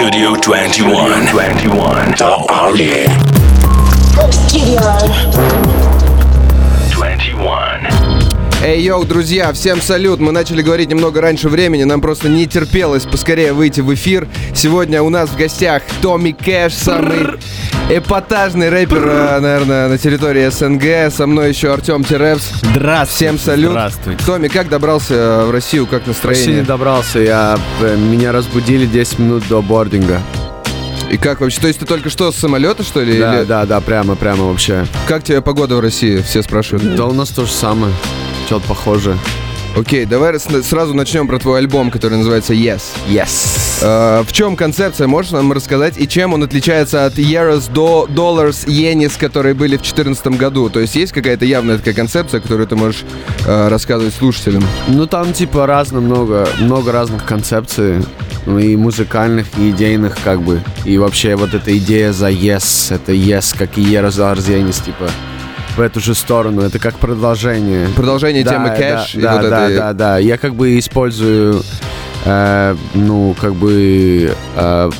Studio 0.00 0.34
21. 0.34 1.26
21. 1.26 2.12
The 2.16 2.46
Army. 2.48 3.04
Studio. 4.32 4.80
21. 6.90 7.59
Эй, 8.62 8.82
йоу, 8.82 9.04
друзья, 9.04 9.54
всем 9.54 9.80
салют! 9.80 10.20
Мы 10.20 10.32
начали 10.32 10.60
говорить 10.60 10.90
немного 10.90 11.22
раньше 11.22 11.48
времени, 11.48 11.84
нам 11.84 12.02
просто 12.02 12.28
не 12.28 12.46
терпелось 12.46 13.04
поскорее 13.04 13.54
выйти 13.54 13.80
в 13.80 13.92
эфир. 13.94 14.28
Сегодня 14.54 15.02
у 15.02 15.08
нас 15.08 15.30
в 15.30 15.36
гостях 15.36 15.82
Томми 16.02 16.32
Кэш, 16.32 16.74
самый 16.74 17.38
эпатажный 17.88 18.68
рэпер, 18.68 19.08
э, 19.08 19.40
наверное, 19.40 19.88
на 19.88 19.96
территории 19.96 20.46
СНГ. 20.50 21.10
Со 21.10 21.26
мной 21.26 21.48
еще 21.48 21.72
Артем 21.72 22.04
Теревс. 22.04 22.50
Здравствуйте. 22.60 23.14
Всем 23.14 23.38
салют. 23.38 23.70
Здравствуйте. 23.70 24.24
Томми, 24.26 24.48
как 24.48 24.68
добрался 24.68 25.14
э, 25.14 25.44
в 25.46 25.50
Россию, 25.52 25.86
как 25.86 26.02
Почти 26.02 26.10
не 26.10 26.30
настроение? 26.30 26.62
добрался, 26.62 27.18
я, 27.18 27.58
э, 27.80 27.96
меня 27.96 28.30
разбудили 28.30 28.84
10 28.84 29.20
минут 29.20 29.44
до 29.48 29.62
бординга. 29.62 30.20
И 31.10 31.16
как 31.16 31.40
вообще? 31.40 31.62
То 31.62 31.68
есть 31.68 31.80
ты 31.80 31.86
только 31.86 32.10
что 32.10 32.30
с 32.30 32.36
самолета, 32.36 32.82
что 32.82 33.00
ли? 33.00 33.18
Да, 33.18 33.38
Или 33.38 33.44
да, 33.44 33.64
да, 33.64 33.80
прямо, 33.80 34.16
прямо 34.16 34.44
вообще. 34.44 34.86
Как 35.08 35.24
тебе 35.24 35.40
погода 35.40 35.76
в 35.76 35.80
России? 35.80 36.18
Все 36.18 36.42
спрашивают. 36.42 36.94
Да 36.94 37.06
у 37.06 37.14
нас 37.14 37.30
то 37.30 37.46
же 37.46 37.50
самое, 37.50 37.92
что-то 38.50 38.66
похоже. 38.66 39.16
Окей, 39.76 40.04
давай 40.06 40.36
сразу 40.40 40.92
начнем 40.92 41.28
про 41.28 41.38
твой 41.38 41.60
альбом, 41.60 41.92
который 41.92 42.18
называется 42.18 42.52
Yes. 42.52 42.82
Yes. 43.08 43.78
Э, 43.80 44.24
в 44.26 44.32
чем 44.32 44.56
концепция, 44.56 45.06
можешь 45.06 45.30
нам 45.30 45.52
рассказать, 45.52 45.94
и 45.96 46.08
чем 46.08 46.34
он 46.34 46.42
отличается 46.42 47.06
от 47.06 47.16
Euros, 47.16 47.70
до, 47.72 48.08
Dollars, 48.10 48.66
Yenis, 48.66 49.12
которые 49.20 49.54
были 49.54 49.76
в 49.76 49.82
2014 49.82 50.26
году? 50.36 50.68
То 50.68 50.80
есть 50.80 50.96
есть 50.96 51.12
какая-то 51.12 51.44
явная 51.44 51.78
такая 51.78 51.94
концепция, 51.94 52.40
которую 52.40 52.66
ты 52.66 52.74
можешь 52.74 53.04
э, 53.46 53.68
рассказывать 53.68 54.14
слушателям? 54.14 54.64
Ну 54.88 55.06
там 55.06 55.32
типа 55.32 55.64
разно 55.68 56.00
много, 56.00 56.48
много 56.58 56.90
разных 56.90 57.24
концепций, 57.24 58.04
ну, 58.46 58.58
и 58.58 58.74
музыкальных, 58.74 59.46
и 59.58 59.70
идейных 59.70 60.18
как 60.24 60.42
бы. 60.42 60.60
И 60.84 60.98
вообще 60.98 61.36
вот 61.36 61.54
эта 61.54 61.78
идея 61.78 62.10
за 62.12 62.30
yes, 62.30 62.92
это 62.92 63.12
yes, 63.12 63.56
как 63.56 63.78
и 63.78 63.82
Ера 63.82 64.10
за 64.10 64.32
Арзенис, 64.32 64.80
типа 64.80 65.08
в 65.80 65.82
эту 65.82 65.98
же 65.98 66.14
сторону, 66.14 66.60
это 66.60 66.78
как 66.78 66.96
продолжение. 66.98 67.88
Продолжение 67.96 68.44
Да, 68.44 68.50
темы 68.50 68.68
да, 68.68 68.76
кэш 68.76 69.14
и 69.14 69.20
да, 69.22 69.32
вот 69.40 69.48
да, 69.48 69.64
этой- 69.64 69.76
да, 69.78 69.92
да. 69.94 70.18
Я 70.18 70.36
как 70.36 70.54
бы 70.54 70.78
использую, 70.78 71.62
э, 72.26 72.76
ну, 72.92 73.34
как 73.40 73.54
бы 73.54 74.34
э, 74.56 74.90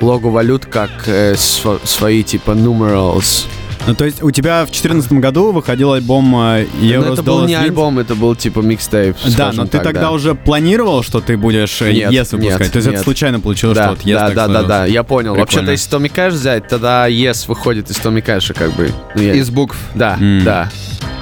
лого 0.00 0.30
валют 0.30 0.64
как 0.64 0.88
э, 1.08 1.34
сво- 1.34 1.78
свои 1.84 2.22
типа 2.22 2.52
numerals. 2.52 3.44
Ну, 3.86 3.94
то 3.94 4.04
есть 4.04 4.22
у 4.22 4.30
тебя 4.30 4.62
в 4.64 4.66
2014 4.70 5.12
году 5.14 5.52
выходил 5.52 5.92
альбом 5.92 6.34
э, 6.36 6.66
Но 6.80 6.86
Euros 6.86 7.12
это 7.14 7.22
был 7.22 7.44
не 7.46 7.54
альбом, 7.54 7.98
это 7.98 8.14
был 8.14 8.34
типа 8.36 8.60
микстейп. 8.60 9.16
Да, 9.36 9.52
но 9.52 9.64
ты 9.64 9.72
так, 9.78 9.84
тогда 9.84 10.00
да. 10.02 10.10
уже 10.12 10.34
планировал, 10.34 11.02
что 11.02 11.20
ты 11.20 11.36
будешь 11.36 11.80
э, 11.82 11.92
Нет, 11.92 12.12
Yes 12.12 12.32
выпускать? 12.32 12.40
нет, 12.60 12.72
то 12.72 12.76
есть 12.76 12.86
это 12.86 12.90
нет. 12.96 13.00
случайно 13.04 13.40
получилось, 13.40 13.76
Да, 13.76 13.84
что 13.84 13.90
вот 13.96 14.00
Yes 14.04 14.14
да, 14.14 14.26
так 14.26 14.34
да, 14.34 14.34
да, 14.34 14.52
сложилось? 14.52 14.68
да, 14.68 14.86
я 14.86 15.02
понял. 15.02 15.34
Вообще-то, 15.34 15.70
если 15.70 15.90
Томми 15.90 16.08
Кэш 16.08 16.34
взять, 16.34 16.68
тогда 16.68 17.08
Yes 17.08 17.46
выходит 17.48 17.90
из 17.90 17.96
Томми 17.96 18.20
Кэша, 18.20 18.54
как 18.54 18.72
бы. 18.74 18.90
Ну, 19.14 19.22
я- 19.22 19.34
из 19.34 19.50
букв. 19.50 19.76
Да, 19.94 20.16
М. 20.20 20.44
да. 20.44 20.68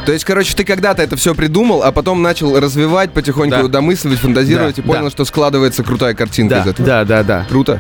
То 0.05 0.13
есть, 0.13 0.25
короче, 0.25 0.55
ты 0.57 0.65
когда-то 0.65 1.03
это 1.03 1.17
все 1.17 1.35
придумал, 1.35 1.83
а 1.83 1.93
потом 1.93 2.23
начал 2.23 2.59
развивать, 2.59 3.13
потихоньку 3.13 3.65
Да. 3.65 3.69
домысливать, 3.69 4.19
фантазировать 4.19 4.77
Да, 4.77 4.83
и 4.83 4.85
понял, 4.85 5.05
да. 5.05 5.11
что 5.11 5.25
складывается 5.27 5.83
крутая 5.85 6.15
картинка 6.15 6.55
Да, 6.57 6.61
из 6.63 6.67
этого. 6.69 6.87
да, 6.87 7.05
да, 7.05 7.23
да. 7.23 7.47
Круто. 7.49 7.79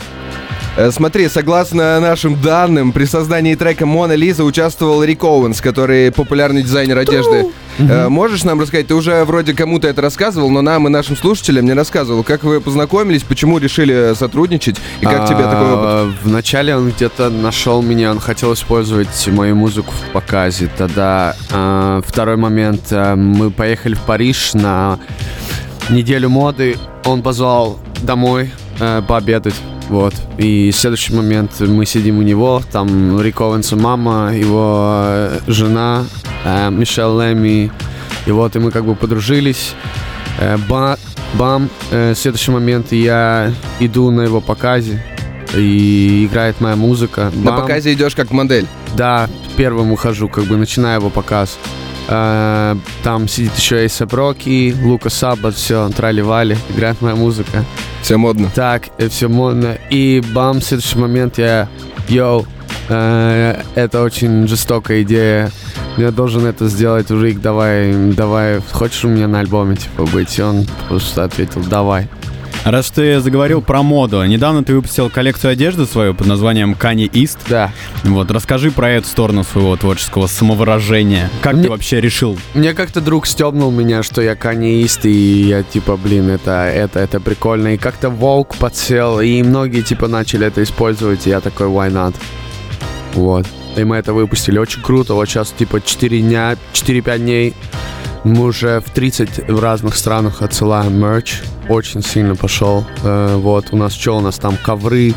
Э, 0.79 0.93
Смотри, 0.93 1.29
согласно 1.29 1.99
нашим 1.99 2.41
данным, 2.41 2.93
при 2.93 3.05
создании 3.05 3.57
трека 3.57 3.85
«Мона 3.85 4.13
Лиза» 4.13 4.45
участвовал 4.45 5.03
Рик 5.03 5.25
Оуэнс, 5.25 5.61
который 5.61 6.13
популярный 6.13 6.63
дизайнер 6.63 6.97
одежды. 6.99 7.47
Э, 7.81 8.09
Можешь 8.09 8.45
нам 8.45 8.61
рассказать, 8.61 8.87
ты 8.87 8.95
уже 8.95 9.25
вроде 9.25 9.55
кому-то 9.55 9.89
это 9.89 10.03
рассказывал, 10.03 10.51
но 10.51 10.63
нам 10.63 10.87
и 10.87 10.91
нашим 10.91 11.17
слушателям 11.17 11.65
не 11.65 11.73
рассказывал, 11.73 12.23
как 12.23 12.45
вы 12.45 12.61
познакомились, 12.61 13.25
почему 13.25 13.59
решили 13.59 14.15
сотрудничать, 14.15 14.77
и 15.01 15.05
как 15.05 15.27
тебе 15.29 15.43
такой 15.43 15.73
опыт? 15.73 15.85
А, 15.85 16.13
Вначале 16.23 16.77
он 16.77 16.91
где-то 16.91 17.29
нашел 17.29 17.83
меня, 17.83 18.13
он 18.13 18.21
хотел 18.21 18.53
использовать 18.55 19.27
мою 19.27 19.57
музыку 19.57 19.93
в 19.93 20.13
показе. 20.13 20.71
Тогда 20.79 21.35
а, 21.51 22.03
второй 22.07 22.37
момент, 22.37 22.83
а, 22.93 23.17
мы 23.17 23.51
поехали 23.51 23.95
в 23.95 24.03
Париж 24.03 24.55
на 24.55 25.01
неделю 25.91 26.29
моды. 26.29 26.77
Он 27.05 27.23
позвал 27.23 27.81
домой 28.03 28.53
а, 28.79 29.03
пообедать. 29.03 29.55
Вот. 29.89 30.15
И 30.37 30.71
следующий 30.73 31.15
момент 31.15 31.59
мы 31.61 31.87
сидим 31.87 32.19
у 32.19 32.23
него, 32.23 32.63
там 32.73 33.21
Рик 33.21 33.41
Оуэнса 33.41 33.75
мама, 33.77 34.35
его 34.35 35.01
э, 35.05 35.39
жена, 35.47 36.05
э, 36.45 36.71
Мишель 36.71 37.05
Лэми. 37.05 37.71
И 38.27 38.31
вот, 38.31 38.55
и 38.57 38.59
мы 38.59 38.71
как 38.71 38.85
бы 38.85 38.95
подружились. 38.95 39.75
Э, 40.39 40.59
ба- 40.69 40.99
бам, 41.35 41.71
э, 41.91 42.15
следующий 42.15 42.51
момент 42.51 42.93
я 42.93 43.53
иду 43.81 44.11
на 44.11 44.23
его 44.23 44.41
показе, 44.43 45.03
и 45.57 46.27
играет 46.27 46.61
моя 46.61 46.77
музыка. 46.77 47.31
На 47.35 47.53
Бам. 47.53 47.61
показе 47.63 47.95
идешь 47.95 48.15
как 48.15 48.31
модель. 48.31 48.67
Да, 48.95 49.29
первым 49.57 49.93
ухожу, 49.93 50.29
как 50.29 50.45
бы 50.45 50.57
начинаю 50.59 51.01
его 51.01 51.09
показ. 51.11 51.57
Э, 52.09 52.77
Там 53.03 53.27
сидит 53.29 53.55
еще 53.57 53.77
Эйсап 53.83 54.13
Роки, 54.13 54.75
Лука 54.83 55.09
Саббат, 55.09 55.55
все, 55.55 55.89
трали-вали, 55.89 56.57
играет 56.69 57.01
моя 57.01 57.15
музыка. 57.17 57.65
Все 58.03 58.17
модно. 58.17 58.51
Так, 58.55 58.89
все 59.11 59.29
модно. 59.29 59.77
И 59.91 60.23
бам, 60.33 60.61
в 60.61 60.65
следующий 60.65 60.99
момент 60.99 61.39
я, 61.39 61.69
йоу, 62.09 62.47
э, 62.89 63.63
это 63.75 64.03
очень 64.03 64.47
жестокая 64.49 65.03
идея. 65.03 65.51
Я 65.97 66.11
должен 66.11 66.47
это 66.47 66.69
сделать, 66.69 67.11
Рик, 67.11 67.41
давай, 67.41 67.93
давай, 68.13 68.61
хочешь 68.73 69.05
у 69.05 69.09
меня 69.09 69.27
на 69.27 69.41
альбоме, 69.41 69.77
типа, 69.77 70.05
быть? 70.05 70.39
И 70.39 70.43
он 70.43 70.65
просто 70.89 71.25
ответил, 71.25 71.63
давай. 71.69 72.09
Раз 72.69 72.91
ты 72.91 73.19
заговорил 73.21 73.63
про 73.63 73.83
моду, 73.83 74.23
недавно 74.25 74.63
ты 74.63 74.75
выпустил 74.75 75.09
коллекцию 75.09 75.53
одежды 75.53 75.87
свою 75.87 76.13
под 76.13 76.27
названием 76.27 76.77
Kanye 76.79 77.11
East. 77.11 77.39
Да. 77.49 77.73
Вот, 78.05 78.31
расскажи 78.31 78.71
про 78.71 78.91
эту 78.91 79.09
сторону 79.09 79.43
своего 79.43 79.75
творческого 79.77 80.27
самовыражения. 80.27 81.31
Как 81.41 81.55
Мне- 81.55 81.63
ты 81.63 81.71
вообще 81.71 81.99
решил? 82.03 82.39
Мне 82.53 82.75
как-то 82.75 83.01
друг 83.01 83.27
стебнул 83.27 83.71
меня, 83.71 84.03
что 84.03 84.21
я 84.21 84.35
канеист, 84.35 85.07
и 85.07 85.45
я 85.45 85.63
типа, 85.63 85.97
блин, 85.97 86.29
это, 86.29 86.67
это, 86.67 86.99
это 86.99 87.21
прикольно. 87.21 87.69
И 87.69 87.79
как-то 87.79 88.11
волк 88.11 88.57
подсел, 88.57 89.19
и 89.19 89.43
многие 89.43 89.81
типа 89.81 90.07
начали 90.07 90.47
это 90.47 90.63
использовать, 90.63 91.27
и 91.27 91.31
я 91.31 91.41
такой, 91.41 91.69
why 91.69 91.91
not? 91.91 92.15
Вот. 93.15 93.47
И 93.79 93.85
мы 93.85 93.97
это 93.97 94.13
выпустили. 94.13 94.59
Очень 94.59 94.83
круто. 94.83 95.15
Вот 95.15 95.27
сейчас 95.27 95.53
типа 95.53 95.81
4 95.81 96.21
дня, 96.21 96.57
4-5 96.75 97.19
дней 97.19 97.55
мы 98.25 98.45
уже 98.45 98.81
в 98.81 98.91
30 98.91 99.49
в 99.49 99.59
разных 99.59 99.97
странах 99.97 100.43
отсылаем 100.43 101.01
мерч. 101.01 101.41
Очень 101.69 102.03
сильно 102.03 102.35
пошел. 102.35 102.85
Э, 103.03 103.37
вот, 103.37 103.69
у 103.73 103.77
нас 103.77 103.93
что, 103.93 104.17
у 104.17 104.21
нас 104.21 104.39
там 104.39 104.57
ковры, 104.57 105.15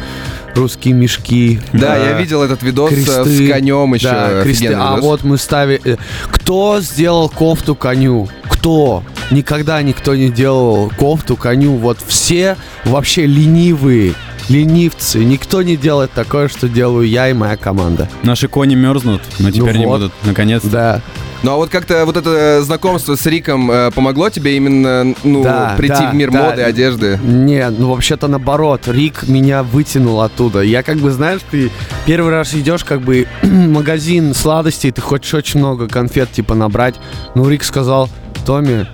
русские 0.55 0.93
мешки. 0.93 1.59
Да, 1.73 1.97
э, 1.97 2.11
я 2.11 2.19
видел 2.19 2.43
этот 2.43 2.61
видос 2.61 2.91
э, 2.91 2.95
кресты. 2.95 3.47
с 3.47 3.51
конем 3.51 3.93
еще. 3.93 4.09
Да, 4.09 4.43
кресты. 4.43 4.67
А 4.67 4.95
видос. 4.95 5.01
вот 5.01 5.23
мы 5.23 5.37
ставили... 5.37 5.97
Кто 6.29 6.81
сделал 6.81 7.29
кофту 7.29 7.75
коню? 7.75 8.27
Кто? 8.49 9.03
Никогда 9.31 9.81
никто 9.81 10.15
не 10.15 10.29
делал 10.29 10.91
кофту 10.97 11.37
коню. 11.37 11.77
Вот 11.77 11.99
все 12.05 12.57
вообще 12.83 13.25
ленивые, 13.25 14.13
ленивцы. 14.49 15.19
Никто 15.23 15.61
не 15.61 15.77
делает 15.77 16.11
такое, 16.11 16.49
что 16.49 16.67
делаю 16.67 17.07
я 17.07 17.29
и 17.29 17.33
моя 17.33 17.55
команда. 17.55 18.09
Наши 18.23 18.47
кони 18.47 18.75
мерзнут, 18.75 19.21
но 19.39 19.51
теперь 19.51 19.77
не 19.77 19.85
вот. 19.85 19.99
будут, 19.99 20.13
наконец-то. 20.25 20.69
Да. 20.69 21.01
Ну 21.43 21.51
а 21.51 21.55
вот 21.55 21.69
как-то 21.69 22.05
вот 22.05 22.17
это 22.17 22.61
знакомство 22.63 23.15
с 23.15 23.25
Риком 23.25 23.71
э, 23.71 23.89
помогло 23.91 24.29
тебе 24.29 24.55
именно 24.57 25.15
ну, 25.23 25.41
Да, 25.41 25.73
прийти 25.75 26.01
да, 26.01 26.11
в 26.11 26.13
мир 26.13 26.31
да. 26.31 26.43
моды, 26.43 26.61
одежды? 26.61 27.19
Не, 27.23 27.67
ну 27.71 27.89
вообще-то 27.89 28.27
наоборот. 28.27 28.87
Рик 28.87 29.27
меня 29.27 29.63
вытянул 29.63 30.21
оттуда. 30.21 30.61
Я 30.61 30.83
как 30.83 30.97
бы, 30.97 31.09
знаешь, 31.09 31.41
ты 31.49 31.71
первый 32.05 32.31
раз 32.31 32.53
идешь 32.53 32.83
как 32.83 33.01
бы 33.01 33.27
магазин 33.41 34.35
сладостей, 34.35 34.91
ты 34.91 35.01
хочешь 35.01 35.33
очень 35.33 35.59
много 35.59 35.87
конфет 35.87 36.31
типа 36.31 36.53
набрать. 36.53 36.95
Ну, 37.33 37.49
Рик 37.49 37.63
сказал, 37.63 38.07
Томми, 38.45 38.87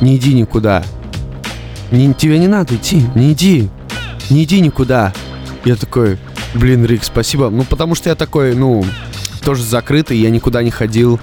не 0.00 0.16
иди 0.16 0.32
никуда. 0.32 0.84
Не, 1.90 2.14
тебе 2.14 2.38
не 2.38 2.46
надо 2.48 2.76
идти, 2.76 3.04
не 3.16 3.32
иди. 3.32 3.68
Не 4.30 4.44
иди 4.44 4.60
никуда. 4.60 5.12
Я 5.64 5.74
такой, 5.74 6.18
блин, 6.54 6.84
Рик, 6.84 7.02
спасибо. 7.02 7.50
Ну, 7.50 7.64
потому 7.64 7.96
что 7.96 8.10
я 8.10 8.14
такой, 8.14 8.54
ну, 8.54 8.84
тоже 9.44 9.62
закрытый, 9.62 10.18
я 10.18 10.30
никуда 10.30 10.62
не 10.62 10.70
ходил. 10.70 11.20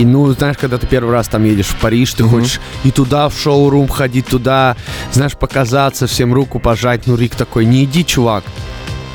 И, 0.00 0.04
ну, 0.06 0.32
знаешь, 0.32 0.56
когда 0.56 0.78
ты 0.78 0.86
первый 0.86 1.12
раз 1.12 1.28
там 1.28 1.44
едешь 1.44 1.66
в 1.66 1.76
Париж, 1.76 2.14
ты 2.14 2.24
хочешь 2.24 2.58
и 2.84 2.90
туда 2.90 3.28
в 3.28 3.38
шоурум 3.38 3.86
ходить, 3.86 4.26
туда, 4.26 4.74
знаешь, 5.12 5.36
показаться, 5.36 6.06
всем 6.06 6.32
руку 6.32 6.58
пожать. 6.58 7.02
Ну, 7.04 7.16
Рик 7.16 7.34
такой, 7.34 7.66
не 7.66 7.84
иди, 7.84 8.02
чувак. 8.02 8.44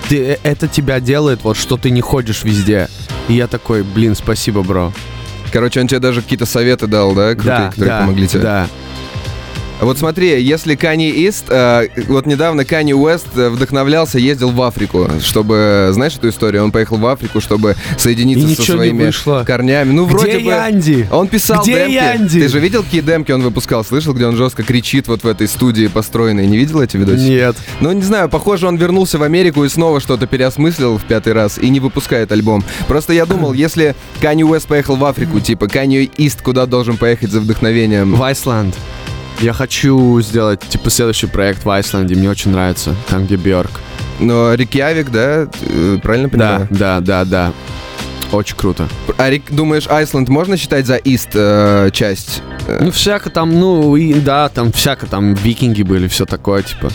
Ты, 0.09 0.23
э, 0.23 0.37
это 0.43 0.67
тебя 0.67 0.99
делает, 0.99 1.43
вот, 1.43 1.57
что 1.57 1.77
ты 1.77 1.89
не 1.89 2.01
ходишь 2.01 2.43
везде. 2.43 2.87
И 3.29 3.33
я 3.33 3.47
такой, 3.47 3.81
блин, 3.81 4.13
спасибо, 4.13 4.61
бро. 4.61 4.93
Короче, 5.51 5.81
он 5.81 5.87
тебе 5.87 5.97
даже 5.99 6.21
какие-то 6.21 6.45
советы 6.45 6.85
дал, 6.85 7.15
да, 7.15 7.33
крутые, 7.33 7.57
да, 7.57 7.69
которые 7.69 7.89
да, 7.89 7.99
помогли 8.01 8.27
тебе? 8.27 8.41
да. 8.43 8.67
Вот 9.81 9.97
смотри, 9.97 10.41
если 10.41 10.75
Kanye 10.77 11.13
East, 11.13 11.45
э, 11.49 11.89
вот 12.07 12.25
недавно 12.25 12.61
Kanye 12.61 12.93
Уэст 12.93 13.27
вдохновлялся, 13.35 14.17
ездил 14.17 14.51
в 14.51 14.61
Африку, 14.61 15.09
чтобы, 15.21 15.89
знаешь 15.91 16.15
эту 16.15 16.29
историю? 16.29 16.63
Он 16.63 16.71
поехал 16.71 16.97
в 16.97 17.05
Африку, 17.05 17.41
чтобы 17.41 17.75
соединиться 17.97 18.47
И 18.47 18.55
со 18.55 18.63
своими 18.63 19.11
корнями. 19.43 19.91
Ну, 19.91 20.05
Где 20.05 20.15
вроде 20.15 20.39
бы... 20.39 20.51
Янди? 20.51 21.07
Он 21.11 21.27
писал 21.27 21.61
Где 21.61 21.87
демки. 21.87 21.93
Янди? 21.93 22.41
Ты 22.41 22.47
же 22.47 22.59
видел, 22.59 22.83
какие 22.83 23.01
демки 23.01 23.31
он 23.31 23.41
выпускал? 23.41 23.83
Слышал, 23.83 24.13
где 24.13 24.25
он 24.25 24.37
жестко 24.37 24.63
кричит 24.63 25.07
вот 25.07 25.23
в 25.23 25.27
этой 25.27 25.47
студии 25.47 25.87
построенной? 25.87 26.47
Не 26.47 26.57
видел 26.57 26.81
эти 26.81 26.95
видосы? 26.95 27.23
Нет. 27.23 27.55
Ну, 27.81 27.91
не 27.91 28.01
знаю, 28.01 28.29
похоже, 28.29 28.67
он 28.67 28.77
вернулся 28.77 29.17
в 29.17 29.23
Америку 29.23 29.65
и 29.65 29.69
снова 29.69 29.99
что-то 29.99 30.25
переосмыслил 30.25 30.97
в 30.97 31.03
пятый 31.03 31.33
раз 31.33 31.57
и 31.57 31.69
не 31.69 31.81
выпускает 31.81 32.31
альбом. 32.31 32.63
Просто 32.87 33.13
я 33.13 33.25
думал, 33.25 33.53
если 33.65 33.95
Kanye 34.21 34.43
Уэст 34.43 34.67
поехал 34.67 34.95
в 34.95 35.03
Африку, 35.03 35.41
типа 35.41 35.65
Kanye 35.65 36.09
East 36.17 36.39
куда 36.43 36.65
должен 36.65 36.97
поехать 36.97 37.31
за 37.31 37.41
вдохновением? 37.41 38.15
В 38.15 38.23
Айсланд. 38.23 38.75
Я 39.39 39.53
хочу 39.53 40.19
сделать, 40.21 40.61
типа, 40.61 40.89
следующий 40.89 41.27
проект 41.27 41.65
в 41.65 41.69
Айсланде. 41.69 42.15
Мне 42.15 42.29
очень 42.29 42.51
нравится. 42.51 42.95
Там, 43.09 43.25
где 43.25 43.35
Бьорк. 43.35 43.71
Но 44.19 44.53
Рикьявик, 44.53 45.09
да? 45.11 45.47
Э, 45.61 45.97
Правильно 46.01 46.29
понимаю? 46.29 46.67
Да, 46.71 46.99
да, 46.99 47.23
да, 47.23 47.25
да. 47.25 47.53
Очень 48.31 48.55
круто. 48.55 48.87
А 49.17 49.29
Рик, 49.29 49.51
думаешь, 49.51 49.87
Айсланд 49.87 50.29
можно 50.29 50.57
считать 50.57 50.85
за 50.87 50.95
Ист 50.95 51.29
э, 51.33 51.89
часть? 51.93 52.41
Э, 52.67 52.79
Ну, 52.81 52.91
всяко 52.91 53.29
там, 53.29 53.59
ну, 53.59 53.95
и 53.95 54.13
да, 54.15 54.49
там 54.49 54.71
всяко 54.71 55.05
там 55.05 55.33
викинги 55.35 55.83
были, 55.83 56.07
все 56.07 56.25
такое, 56.25 56.63
типа. 56.63 56.89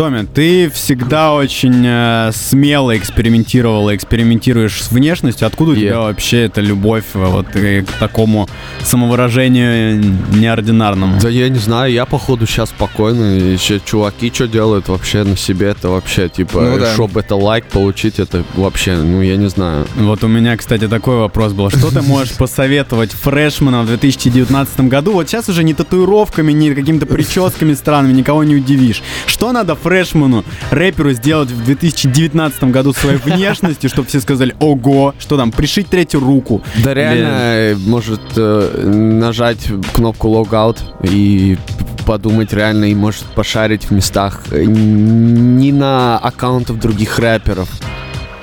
Томми, 0.00 0.24
ты 0.24 0.70
всегда 0.70 1.34
очень 1.34 1.84
э, 1.84 2.30
смело 2.32 2.96
экспериментировал 2.96 3.90
и 3.90 3.94
экспериментируешь 3.96 4.82
с 4.82 4.90
внешностью. 4.90 5.46
Откуда 5.46 5.72
у 5.72 5.74
Yeah. 5.74 5.80
тебя 5.88 6.00
вообще 6.00 6.44
эта 6.44 6.62
любовь 6.62 7.04
э, 7.12 7.18
вот 7.22 7.54
э, 7.54 7.82
к 7.82 7.92
такому 7.98 8.48
самовыражению 8.82 10.02
неординарному? 10.32 11.20
Да 11.20 11.28
я 11.28 11.50
не 11.50 11.58
знаю, 11.58 11.92
я 11.92 12.06
походу 12.06 12.46
сейчас 12.46 12.70
спокойно. 12.70 13.36
И 13.36 13.52
еще 13.52 13.78
чуваки 13.84 14.32
что 14.34 14.48
делают 14.48 14.88
вообще 14.88 15.22
на 15.22 15.36
себе, 15.36 15.66
это 15.66 15.90
вообще, 15.90 16.30
типа, 16.30 16.62
Ну 16.62 16.78
да. 16.78 16.94
чтобы 16.94 17.20
это 17.20 17.36
лайк 17.36 17.66
получить, 17.66 18.18
это 18.18 18.42
вообще, 18.54 18.96
ну, 18.96 19.20
я 19.20 19.36
не 19.36 19.50
знаю. 19.50 19.86
Вот 19.96 20.24
у 20.24 20.28
меня, 20.28 20.56
кстати, 20.56 20.88
такой 20.88 21.16
вопрос 21.18 21.52
был. 21.52 21.68
Что 21.68 21.90
ты 21.90 22.00
можешь 22.00 22.32
посоветовать 22.38 23.12
фрешманам 23.12 23.84
в 23.84 23.88
2019 23.88 24.80
году? 24.88 25.12
Вот 25.12 25.28
сейчас 25.28 25.50
уже 25.50 25.62
ни 25.62 25.74
татуировками, 25.74 26.52
ни 26.52 26.72
какими-то 26.72 27.04
прическами 27.04 27.74
странными 27.74 28.14
никого 28.14 28.44
не 28.44 28.56
удивишь. 28.56 29.02
Что 29.26 29.52
надо 29.52 29.74
фрешману, 29.90 30.44
рэперу 30.70 31.10
сделать 31.10 31.50
в 31.50 31.64
2019 31.64 32.62
году 32.64 32.92
своей 32.92 33.16
внешностью, 33.24 33.90
чтобы 33.90 34.06
все 34.06 34.20
сказали 34.20 34.54
«Ого!» 34.60 35.16
Что 35.18 35.36
там, 35.36 35.50
пришить 35.50 35.88
третью 35.88 36.20
руку? 36.20 36.62
Да 36.84 36.94
реально, 36.94 37.28
э, 37.32 37.74
может 37.74 38.20
э, 38.36 38.84
нажать 38.86 39.66
кнопку 39.92 40.28
логаут 40.28 40.78
и 41.02 41.58
подумать 42.06 42.52
реально, 42.52 42.84
и 42.84 42.94
может 42.94 43.24
пошарить 43.34 43.86
в 43.86 43.90
местах 43.90 44.44
э, 44.52 44.62
не 44.62 45.72
на 45.72 46.18
аккаунтов 46.18 46.78
других 46.78 47.18
рэперов. 47.18 47.68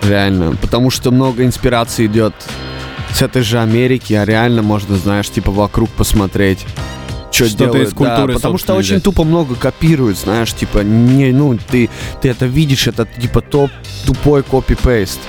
Реально. 0.03 0.53
Потому 0.61 0.89
что 0.89 1.11
много 1.11 1.45
инспирации 1.45 2.07
идет 2.07 2.33
с 3.13 3.21
этой 3.21 3.41
же 3.41 3.59
Америки, 3.59 4.13
а 4.13 4.25
реально 4.25 4.63
можно, 4.63 4.97
знаешь, 4.97 5.29
типа 5.29 5.51
вокруг 5.51 5.89
посмотреть. 5.91 6.65
Что 7.31 7.49
делают, 7.49 7.89
из 7.89 7.93
культуры, 7.93 8.33
да, 8.33 8.33
потому 8.33 8.57
что 8.57 8.75
очень 8.75 8.95
взять. 8.95 9.03
тупо 9.03 9.23
много 9.23 9.55
копируют, 9.55 10.17
знаешь, 10.17 10.53
типа, 10.53 10.79
не, 10.79 11.31
ну, 11.31 11.57
ты, 11.57 11.89
ты 12.21 12.29
это 12.29 12.45
видишь, 12.45 12.87
это 12.87 13.05
типа 13.05 13.41
топ 13.41 13.71
тупой 14.05 14.43
копи-пейст. 14.43 15.19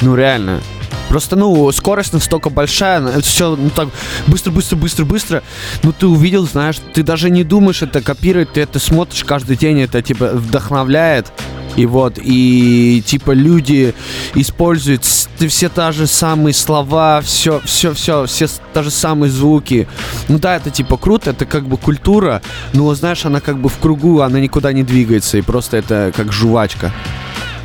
Ну, 0.00 0.14
реально. 0.14 0.60
Просто, 1.08 1.36
ну, 1.36 1.72
скорость 1.72 2.12
настолько 2.12 2.50
большая, 2.50 3.02
это 3.02 3.22
все, 3.22 3.56
ну, 3.56 3.70
так, 3.70 3.88
быстро, 4.26 4.50
быстро, 4.50 4.76
быстро, 4.76 5.04
быстро. 5.06 5.42
Ну, 5.82 5.92
ты 5.92 6.06
увидел, 6.06 6.46
знаешь, 6.46 6.76
ты 6.92 7.02
даже 7.02 7.30
не 7.30 7.44
думаешь 7.44 7.82
это 7.82 8.02
копировать, 8.02 8.52
ты 8.52 8.60
это 8.60 8.78
смотришь 8.78 9.24
каждый 9.24 9.56
день, 9.56 9.80
это, 9.80 10.02
типа, 10.02 10.32
вдохновляет. 10.34 11.32
И 11.78 11.86
вот, 11.86 12.18
и, 12.20 13.04
типа, 13.06 13.30
люди 13.30 13.94
используют 14.34 15.04
все 15.04 15.68
та 15.68 15.92
же 15.92 16.08
самые 16.08 16.52
слова, 16.52 17.20
все, 17.20 17.60
все, 17.64 17.94
все, 17.94 18.26
все 18.26 18.48
та 18.72 18.82
же 18.82 18.90
самые 18.90 19.30
звуки. 19.30 19.86
Ну 20.26 20.40
да, 20.40 20.56
это, 20.56 20.70
типа, 20.70 20.96
круто, 20.96 21.30
это 21.30 21.46
как 21.46 21.68
бы 21.68 21.76
культура, 21.76 22.42
но, 22.72 22.92
знаешь, 22.96 23.24
она 23.24 23.38
как 23.38 23.58
бы 23.60 23.68
в 23.68 23.78
кругу, 23.78 24.22
она 24.22 24.40
никуда 24.40 24.72
не 24.72 24.82
двигается, 24.82 25.38
и 25.38 25.42
просто 25.42 25.76
это 25.76 26.12
как 26.16 26.32
жвачка. 26.32 26.92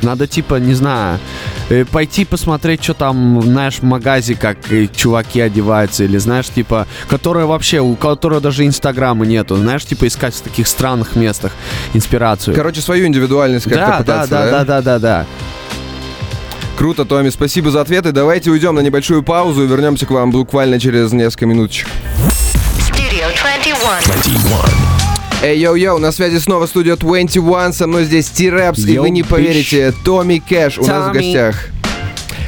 Надо, 0.02 0.26
типа, 0.26 0.56
не 0.56 0.74
знаю, 0.74 1.18
э, 1.68 1.84
пойти 1.84 2.24
посмотреть, 2.24 2.82
что 2.82 2.94
там, 2.94 3.40
знаешь, 3.42 3.76
в 3.76 3.82
магазе, 3.82 4.34
как 4.34 4.58
э, 4.70 4.88
чуваки 4.94 5.40
одеваются, 5.40 6.04
или, 6.04 6.18
знаешь, 6.18 6.48
типа, 6.48 6.86
которые 7.08 7.46
вообще, 7.46 7.80
у 7.80 7.94
которого 7.96 8.40
даже 8.40 8.66
инстаграма 8.66 9.26
нету, 9.26 9.56
знаешь, 9.56 9.84
типа, 9.84 10.06
искать 10.06 10.34
в 10.34 10.40
таких 10.40 10.68
странных 10.68 11.16
местах 11.16 11.52
инспирацию. 11.92 12.54
Короче, 12.54 12.80
свою 12.80 13.06
индивидуальность 13.06 13.64
как-то 13.64 13.80
да, 13.80 13.90
да, 13.90 13.98
пытаться, 13.98 14.30
да, 14.30 14.50
да, 14.50 14.64
да, 14.64 14.82
да, 14.82 14.98
да. 14.98 15.26
Круто, 16.76 17.04
Томми, 17.04 17.30
спасибо 17.30 17.70
за 17.70 17.80
ответы. 17.80 18.12
Давайте 18.12 18.50
уйдем 18.50 18.74
на 18.74 18.80
небольшую 18.80 19.22
паузу 19.22 19.64
и 19.64 19.66
вернемся 19.66 20.06
к 20.06 20.10
вам 20.10 20.30
буквально 20.32 20.80
через 20.80 21.12
несколько 21.12 21.46
минуточек. 21.46 21.88
Studio 22.90 23.30
21. 23.40 23.76
21. 24.06 25.03
Эй, 25.42 25.58
йоу-йоу, 25.58 25.98
на 25.98 26.10
связи 26.12 26.38
снова 26.38 26.66
студия 26.66 26.96
21, 26.96 27.72
со 27.74 27.86
мной 27.86 28.04
здесь 28.04 28.28
T-Raps, 28.30 28.88
и 28.88 28.98
вы 28.98 29.10
не 29.10 29.22
поверите, 29.22 29.92
Томми 30.04 30.38
Кэш 30.38 30.78
у 30.78 30.84
нас 30.86 31.10
в 31.10 31.12
гостях. 31.12 31.68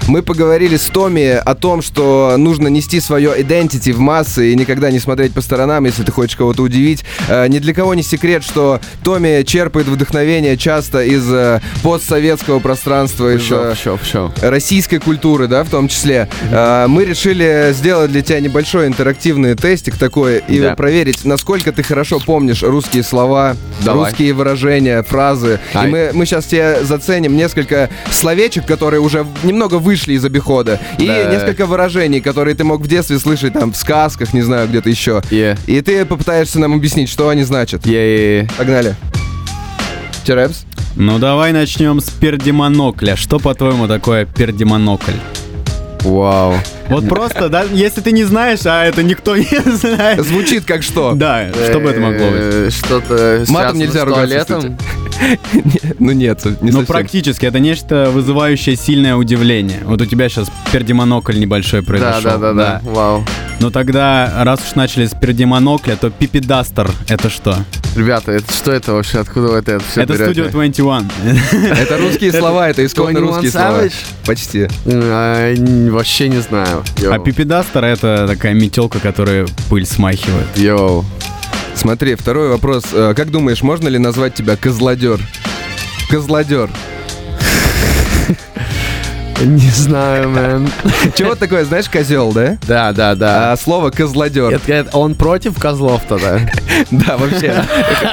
Мы 0.09 0.23
поговорили 0.23 0.77
с 0.77 0.85
Томми 0.85 1.33
о 1.33 1.55
том, 1.57 1.83
что 1.83 2.37
нужно 2.39 2.69
нести 2.69 3.01
свое 3.01 3.35
identity 3.37 3.93
в 3.93 3.99
массы 3.99 4.53
и 4.53 4.55
никогда 4.55 4.93
не 4.93 5.01
смотреть 5.01 5.33
по 5.35 5.41
сторонам, 5.41 5.85
если 5.85 6.05
ты 6.05 6.13
хочешь 6.13 6.37
кого-то 6.37 6.63
удивить. 6.63 7.05
Э, 7.29 7.49
ни 7.49 7.59
для 7.59 7.75
кого 7.75 7.93
не 7.95 8.05
секрет, 8.05 8.45
что 8.45 8.81
Томми 9.03 9.43
черпает 9.43 9.89
вдохновение 9.89 10.57
часто 10.57 11.03
из 11.03 11.25
э, 11.29 11.61
постсоветского 11.83 12.61
пространства, 12.61 13.35
из 13.35 13.43
Все, 13.43 13.71
э, 13.73 13.75
все, 13.75 13.99
все. 14.01 14.33
российской 14.43 14.99
культуры, 14.99 15.49
да, 15.49 15.65
в 15.65 15.71
том 15.71 15.89
числе. 15.89 16.29
Мы 16.53 17.05
решили 17.05 17.73
сделать 17.73 18.13
для 18.13 18.23
тебя 18.23 18.39
небольшой 18.41 18.87
интерактивный 18.87 19.57
тестик 19.57 19.97
такой 19.97 20.41
и 20.47 20.61
Да. 20.61 20.77
проверить, 20.77 21.25
насколько 21.25 21.73
ты 21.73 21.83
хорошо 21.83 22.21
помнишь 22.25 22.63
русские 22.63 23.03
слова, 23.03 23.57
Давай. 23.85 24.11
русские 24.11 24.33
выражения, 24.35 25.03
фразы. 25.03 25.59
Ай. 25.75 25.89
И 25.89 25.91
мы, 25.91 26.11
мы 26.13 26.27
сейчас 26.27 26.45
тебе 26.47 26.85
заценим 26.85 27.37
несколько 27.37 27.91
словечек, 28.13 28.67
которые 28.67 29.01
уже 29.01 29.27
немного 29.43 29.79
вышли 29.97 30.13
из 30.13 30.25
обихода, 30.25 30.79
и 30.99 31.07
Да. 31.07 31.25
несколько 31.33 31.65
выражений, 31.67 32.21
которые 32.21 32.55
ты 32.55 32.65
мог 32.65 32.83
в 32.83 32.87
детстве 32.87 33.19
слышать 33.19 33.55
там 33.55 33.73
в 33.73 33.77
сказках, 33.77 34.35
не 34.35 34.43
знаю, 34.43 34.69
где-то 34.69 34.91
еще. 34.91 35.23
Е, 35.31 35.57
И 35.67 35.81
ты 35.81 36.05
попытаешься 36.05 36.59
нам 36.61 36.75
объяснить, 36.75 37.09
что 37.09 37.31
они 37.31 37.45
значат. 37.45 37.87
е, 37.87 38.41
е. 38.43 38.49
Погнали. 38.59 38.95
Терепс? 40.25 40.65
Ну 40.97 41.19
давай 41.19 41.53
начнем 41.53 42.01
с 42.01 42.11
пердемонокля. 42.11 43.17
Что, 43.17 43.39
по-твоему, 43.39 43.87
такое 43.89 44.27
пердемонокль? 44.27 45.13
Вау. 46.03 46.55
Вот 46.89 47.09
просто, 47.09 47.49
да, 47.49 47.65
если 47.73 48.01
ты 48.01 48.13
не 48.13 48.25
знаешь, 48.25 48.61
а 48.65 48.85
это 48.85 49.03
никто 49.03 49.37
не 49.37 49.47
знает. 49.77 50.23
Звучит 50.25 50.65
как 50.65 50.83
что? 50.83 51.13
Да, 51.15 51.49
что 51.69 51.81
бы 51.81 51.91
это 51.91 52.01
могло 52.01 52.27
быть? 52.31 52.41
Э, 52.41 52.69
Что-то 52.71 53.45
Матом 53.49 53.79
нельзя 53.79 54.05
ругаться, 54.05 54.77
Ну 55.99 56.13
нет, 56.13 56.45
не 56.45 56.71
Ну, 56.71 56.79
совсем. 56.81 56.87
практически, 56.87 57.47
это 57.47 57.59
нечто 57.59 58.11
вызывающее 58.13 58.77
сильное 58.77 59.17
удивление. 59.17 59.81
Вот 59.85 60.01
у 60.01 60.07
тебя 60.07 60.29
сейчас 60.29 60.49
пердемонокль 60.73 61.39
небольшой 61.39 61.81
Да, 61.81 61.87
произошел. 61.87 62.23
да, 62.23 62.39
да, 62.39 62.53
да. 62.53 62.81
Вау. 62.85 63.25
Ну 63.61 63.71
тогда, 63.71 64.33
раз 64.45 64.61
уж 64.69 64.75
начали 64.75 65.07
с 65.07 65.15
пердемонокля, 65.15 65.97
то 65.97 66.11
пипидастер 66.11 66.91
это 67.09 67.31
что? 67.31 67.57
Ребята, 67.97 68.33
это 68.33 68.53
что 68.53 68.73
это 68.73 68.93
вообще? 68.93 69.21
Откуда 69.21 69.49
вы 69.49 69.57
это 69.59 69.81
все 69.91 70.03
это 70.03 70.13
Studio 70.15 70.51
21. 70.51 71.11
Это 71.79 71.97
русские 71.97 72.31
слова, 72.33 72.69
это 72.69 72.85
исконно 72.85 73.19
21 73.21 73.27
русские 73.29 73.51
слова. 73.51 73.83
Почти. 74.27 74.69
А, 74.85 75.55
Вообще 75.91 76.29
не 76.29 76.41
знаю. 76.43 76.85
А 77.11 77.19
пипидастер 77.19 77.83
это 77.85 78.27
такая 78.29 78.53
метелка, 78.53 78.99
которая 78.99 79.47
пыль 79.71 79.87
смахивает. 79.87 80.47
Йоу. 80.57 81.07
Смотри, 81.77 82.15
второй 82.15 82.49
вопрос. 82.49 82.85
Э, 82.93 83.15
Как 83.17 83.31
думаешь, 83.31 83.63
можно 83.63 83.89
ли 83.89 83.99
назвать 83.99 84.35
тебя 84.35 84.57
козлодер? 84.57 85.21
Козлодер. 86.11 86.71
Не 89.45 89.69
знаю, 89.71 90.31
мэн. 90.31 90.69
Чего 91.15 91.35
такое, 91.35 91.67
знаешь, 91.67 91.91
козел, 91.91 92.33
да? 92.33 92.57
Да, 92.67 92.93
да, 92.93 93.15
да. 93.15 93.53
А 93.53 93.57
слово 93.59 93.91
козлодер. 93.91 94.51
Это- 94.55 94.89
Он 94.97 95.15
против 95.15 95.59
козлов 95.61 96.03
тогда? 96.09 96.41
Да, 96.91 97.17
вообще. 97.17 97.55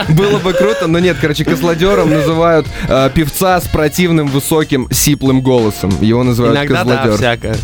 Было 0.09 0.37
бы 0.39 0.53
круто, 0.53 0.87
но 0.87 0.99
нет, 0.99 1.17
короче, 1.19 1.43
козлодером 1.45 2.09
называют 2.09 2.65
э, 2.87 3.09
певца 3.13 3.59
с 3.59 3.67
противным 3.67 4.27
высоким 4.27 4.87
сиплым 4.91 5.41
голосом. 5.41 5.91
Его 6.01 6.23
называют 6.23 6.57
Иногда 6.57 6.77
козлодер. 6.83 7.17
всякое. 7.17 7.55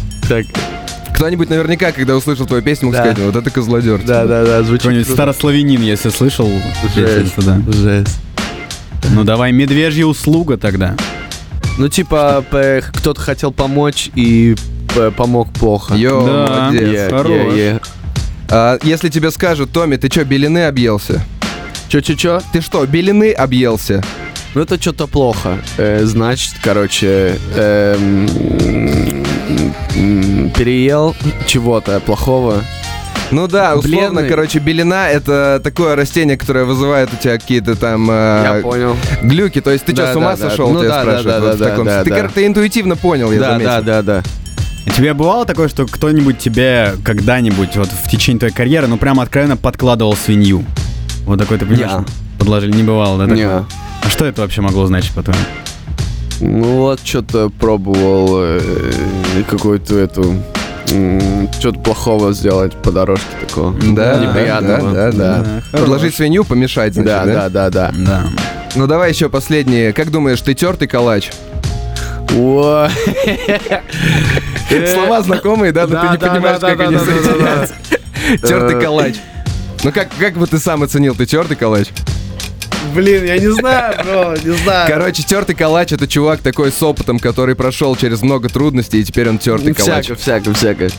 Кто-нибудь 1.20 1.50
наверняка, 1.50 1.92
когда 1.92 2.16
услышал 2.16 2.46
твою 2.46 2.64
песню, 2.64 2.86
мог 2.86 2.94
Да. 2.96 3.02
сказать, 3.04 3.20
вот 3.20 3.36
это 3.36 3.50
козлодер. 3.50 4.00
Да, 4.06 4.24
да, 4.26 4.46
да, 4.46 4.64
звучит 4.64 4.84
Какой-нибудь 4.84 5.12
старославянин, 5.12 5.82
если 5.82 6.08
слышал. 6.12 6.50
Жесть. 6.96 7.34
если 7.36 7.42
да. 7.42 7.62
Жесть. 7.74 8.18
Ну 9.12 9.26
давай 9.26 9.52
медвежья 9.52 10.06
услуга 10.06 10.56
тогда. 10.56 10.96
Ну, 11.78 11.90
типа, 11.90 12.46
кто-то 12.94 13.20
хотел 13.20 13.52
помочь 13.52 14.10
и 14.16 14.56
помог 15.18 15.52
плохо. 15.52 15.94
Йоу, 15.96 16.26
Да. 16.26 16.48
молодец. 16.72 16.90
Е, 16.90 17.10
хорош. 17.10 17.32
е, 17.54 17.58
е. 17.58 17.80
А, 18.50 18.78
если 18.82 19.10
тебе 19.10 19.30
скажут, 19.32 19.72
Томми, 19.74 19.98
ты 19.98 20.08
что, 20.10 20.24
белины 20.24 20.68
объелся? 20.68 21.22
Чё-чё-чё? 21.90 22.42
Ты 22.54 22.62
что, 22.62 22.86
белины 22.86 23.34
объелся? 23.34 24.02
Ну 24.56 24.62
это 24.62 24.82
что-то 24.82 25.08
плохо. 25.08 25.60
Э, 25.78 26.04
значит, 26.06 26.54
короче, 26.64 27.38
м, 27.56 28.28
переел 30.56 31.16
чего-то 31.46 32.00
плохого. 32.00 32.64
Ну 33.32 33.48
да, 33.48 33.76
условно, 33.76 34.10
Бледный. 34.10 34.28
короче, 34.28 34.58
белина 34.58 35.08
это 35.08 35.62
такое 35.64 35.96
растение, 35.96 36.36
которое 36.36 36.66
вызывает 36.66 37.14
у 37.14 37.16
тебя 37.16 37.38
какие-то 37.38 37.76
там 37.76 38.08
Я 38.10 38.56
э, 38.58 38.62
понял. 38.64 38.96
глюки. 39.22 39.62
То 39.62 39.70
есть 39.70 39.86
ты 39.86 39.92
что, 39.94 40.08
Да, 40.08 40.14
с 40.14 40.16
ума 40.16 40.32
да, 40.36 40.38
да. 40.44 40.50
сошел, 40.50 40.70
Ну 40.72 40.80
тебя 40.80 40.90
да, 40.90 40.96
да, 40.96 41.02
спрашивают? 41.02 41.26
да, 41.26 41.40
вот 41.48 41.56
в 41.56 41.60
да, 41.60 41.66
таком 41.70 41.86
да, 41.86 42.04
ты, 42.04 42.10
да. 42.10 42.28
ты 42.30 42.46
интуитивно 42.48 42.96
понял, 42.96 43.32
я 43.32 43.40
Да, 43.40 43.50
заметил. 43.52 43.70
да, 43.70 43.82
да, 43.82 44.02
да. 44.02 44.24
Тебе 44.96 45.14
бывало 45.14 45.46
такое, 45.46 45.68
что 45.68 45.86
кто-нибудь 45.86 46.40
тебе 46.40 46.94
когда-нибудь 47.04 47.76
вот 47.76 47.90
в 47.90 48.10
течение 48.10 48.40
твоей 48.40 48.54
карьеры, 48.54 48.88
ну 48.88 48.98
прям 48.98 49.20
откровенно 49.20 49.58
подкладывал 49.58 50.16
свинью? 50.16 50.66
Вот 51.28 51.38
такой 51.38 51.60
ты 51.60 51.68
понимаешь? 51.68 51.92
Не. 52.00 52.40
Подложили, 52.40 52.72
не 52.72 52.82
бывало, 52.84 53.28
да? 53.28 53.36
Не. 53.36 53.48
А 54.10 54.12
что 54.12 54.26
это 54.26 54.42
вообще 54.42 54.62
могло 54.62 54.88
значить, 54.88 55.12
по-твоему? 55.14 55.44
Ну 56.40 56.78
вот, 56.78 57.00
что-то 57.04 57.52
пробовал 57.52 58.40
э, 58.42 58.60
какую-то 59.48 60.00
эту... 60.00 60.42
Что-то 61.60 61.80
плохого 61.82 62.34
сделать 62.34 62.74
по 62.74 62.92
дорожке 62.92 63.28
такого. 63.48 63.72
Да, 63.80 64.18
неприятного. 64.18 64.92
да, 64.92 65.12
да, 65.12 65.44
да. 65.72 65.78
Подложить 65.78 66.16
свинью, 66.16 66.44
помешать, 66.44 66.96
значит, 66.96 67.08
Да, 67.12 67.26
да? 67.26 67.50
да, 67.50 67.70
да, 67.70 67.70
да. 67.70 67.94
Да. 67.96 68.24
Ну 68.74 68.88
давай 68.88 69.12
еще 69.12 69.30
последнее. 69.30 69.94
Как 69.94 70.10
думаешь, 70.10 70.42
ты 70.42 70.56
тертый 70.56 70.88
калач? 70.88 71.30
О, 72.36 72.88
Слова 74.92 75.22
знакомые, 75.22 75.72
да? 75.72 75.86
Но 75.86 75.94
Да, 75.94 76.02
ты 76.02 76.08
не 76.14 76.18
да, 76.18 76.28
понимаешь, 76.32 76.60
да, 76.60 76.70
как 76.70 76.78
да, 76.80 76.84
они 76.86 76.96
да, 76.96 77.02
да, 77.02 77.06
да, 77.06 77.22
соединяются. 77.22 77.76
Тертый 78.48 78.82
калач. 78.82 79.16
Ну 79.84 79.92
как, 79.92 80.08
как 80.20 80.34
бы 80.34 80.48
ты 80.48 80.58
сам 80.58 80.82
оценил, 80.82 81.14
ты 81.14 81.28
тертый 81.28 81.56
калач? 81.56 81.90
Блин, 82.94 83.26
я 83.26 83.38
не 83.38 83.52
знаю, 83.54 83.96
бро, 84.04 84.36
не 84.44 84.56
знаю. 84.58 84.88
Короче, 84.90 85.24
тертый 85.24 85.56
калач 85.56 85.92
это 85.92 86.08
чувак 86.08 86.42
такой 86.42 86.72
с 86.72 86.82
опытом, 86.82 87.20
который 87.20 87.56
прошел 87.56 87.96
через 87.96 88.22
много 88.22 88.50
трудностей, 88.50 89.02
и 89.02 89.04
теперь 89.04 89.30
он 89.30 89.38
тертый 89.38 89.74
калач. 89.74 90.06
Всяко, 90.06 90.20
всяко, 90.20 90.54
всяко. 90.54 90.90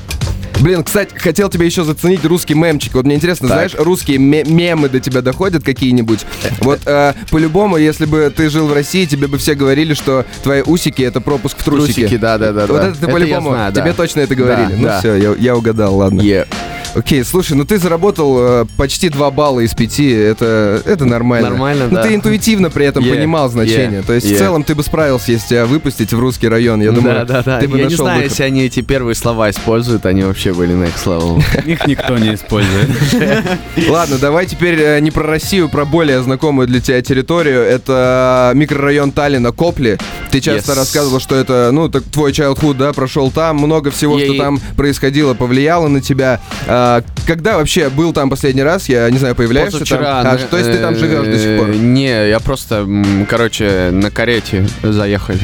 Блин, 0.61 0.85
кстати, 0.85 1.15
хотел 1.17 1.49
тебе 1.49 1.65
еще 1.65 1.85
заценить 1.85 2.23
русский 2.25 2.53
мемчик. 2.53 2.93
Вот 2.93 3.07
мне 3.07 3.15
интересно, 3.15 3.49
Так. 3.49 3.57
знаешь, 3.57 3.73
русские 3.79 4.19
ме- 4.19 4.45
мемы 4.45 4.91
до 4.91 5.01
тебя 5.01 5.23
доходят 5.23 5.65
какие-нибудь? 5.65 6.21
Вот 6.61 6.81
э, 6.85 7.15
по-любому, 7.31 7.79
если 7.79 8.05
бы 8.05 8.31
ты 8.35 8.51
жил 8.51 8.67
в 8.67 8.73
России, 8.75 9.07
тебе 9.07 9.27
бы 9.27 9.39
все 9.39 9.55
говорили, 9.55 9.95
что 9.95 10.27
твои 10.43 10.61
усики 10.61 11.01
это 11.01 11.23
пропуск 11.23 11.57
в 11.59 11.65
трусики. 11.65 12.01
Трусики, 12.01 12.17
да, 12.19 12.37
да, 12.37 12.53
да. 12.53 12.67
Вот 12.67 12.77
да. 12.77 12.89
это 12.89 13.01
ты 13.01 13.09
по-любому, 13.09 13.51
знаю, 13.51 13.73
да. 13.73 13.81
тебе 13.81 13.95
точно 13.95 14.21
это 14.21 14.35
говорили. 14.35 14.73
Да, 14.73 14.77
ну 14.77 14.83
да. 14.85 14.99
все, 14.99 15.15
я, 15.15 15.35
я 15.39 15.57
угадал, 15.57 15.97
ладно. 15.97 16.21
Е. 16.21 16.47
Окей, 16.95 17.25
слушай, 17.25 17.53
ну 17.53 17.65
ты 17.65 17.79
заработал 17.79 18.37
э, 18.39 18.65
почти 18.77 19.09
2 19.11 19.31
балла 19.31 19.61
из 19.61 19.75
5, 19.75 20.01
это, 20.01 20.83
это 20.85 21.05
нормально. 21.05 21.51
Нормально, 21.51 21.87
Но 21.89 21.97
да. 21.97 22.03
ты 22.03 22.15
интуитивно 22.15 22.69
при 22.71 22.85
этом 22.87 23.05
Yeah, 23.05 23.15
понимал 23.15 23.49
значение. 23.49 24.01
yeah, 24.01 24.07
То 24.07 24.13
есть 24.13 24.27
в 24.27 24.31
yeah. 24.33 24.39
целом 24.39 24.65
ты 24.65 24.75
бы 24.75 24.83
справился, 24.83 25.33
если 25.33 25.49
тебя 25.51 25.67
выпустить 25.67 26.13
в 26.13 26.19
русский 26.19 26.49
район. 26.49 26.83
Я 26.83 26.91
думаю, 26.93 27.15
да, 27.15 27.25
да, 27.25 27.43
да. 27.43 27.61
ты 27.61 27.69
бы 27.69 27.77
я 27.79 27.85
не 27.85 27.91
нашел 27.91 28.05
знаю, 28.05 28.19
выход. 28.19 28.31
если 28.33 28.43
они 28.43 28.63
эти 28.65 28.81
первые 28.81 29.15
слова 29.15 29.51
используют, 29.51 30.05
они 30.05 30.23
вообще 30.25 30.53
были 30.53 30.75
next 30.75 31.05
level. 31.07 31.41
Их 31.67 31.87
никто 31.87 32.19
не 32.19 32.35
использует. 32.35 32.89
Ладно, 33.89 34.19
давай 34.19 34.47
теперь 34.47 34.75
э, 34.81 35.01
не 35.01 35.11
про 35.13 35.23
Россию, 35.25 35.69
про 35.69 35.85
более 35.85 36.21
знакомую 36.23 36.67
для 36.67 36.81
тебя 36.81 37.01
территорию. 37.03 37.61
Это 37.63 38.51
микрорайон 38.55 39.13
Таллина, 39.13 39.53
Копли. 39.53 39.99
Ты 40.31 40.41
часто 40.41 40.73
Yes. 40.73 40.77
рассказывал, 40.77 41.21
что 41.21 41.37
это, 41.37 41.71
ну, 41.73 41.89
так, 41.89 42.03
твой 42.05 42.33
childhood, 42.33 42.75
да, 42.75 42.93
прошел 42.93 43.31
там. 43.31 43.57
Много 43.57 43.91
всего, 43.91 44.19
что 44.19 44.35
там 44.37 44.61
происходило, 44.77 45.35
повлияло 45.35 45.89
на 45.89 46.01
тебя. 46.01 46.41
А, 46.83 47.03
когда 47.27 47.59
вообще 47.59 47.91
был 47.91 48.15
там 48.15 48.31
последний 48.31 48.63
раз? 48.63 48.89
Я 48.89 49.11
не 49.11 49.19
знаю, 49.19 49.35
появляешься 49.35 49.81
Позавчера, 49.81 49.99
там? 50.23 50.27
А, 50.29 50.33
на- 50.33 50.39
то 50.39 50.57
есть 50.57 50.73
ты 50.73 50.79
там 50.79 50.97
живешь 50.97 51.27
до 51.27 51.39
сих 51.39 51.59
пор? 51.59 51.69
э, 51.69 51.75
Не, 51.75 52.29
я 52.31 52.41
просто, 52.41 52.77
м, 52.77 53.27
короче, 53.29 53.91
на 53.93 54.11
карете 54.11 54.67
заехали. 54.83 55.41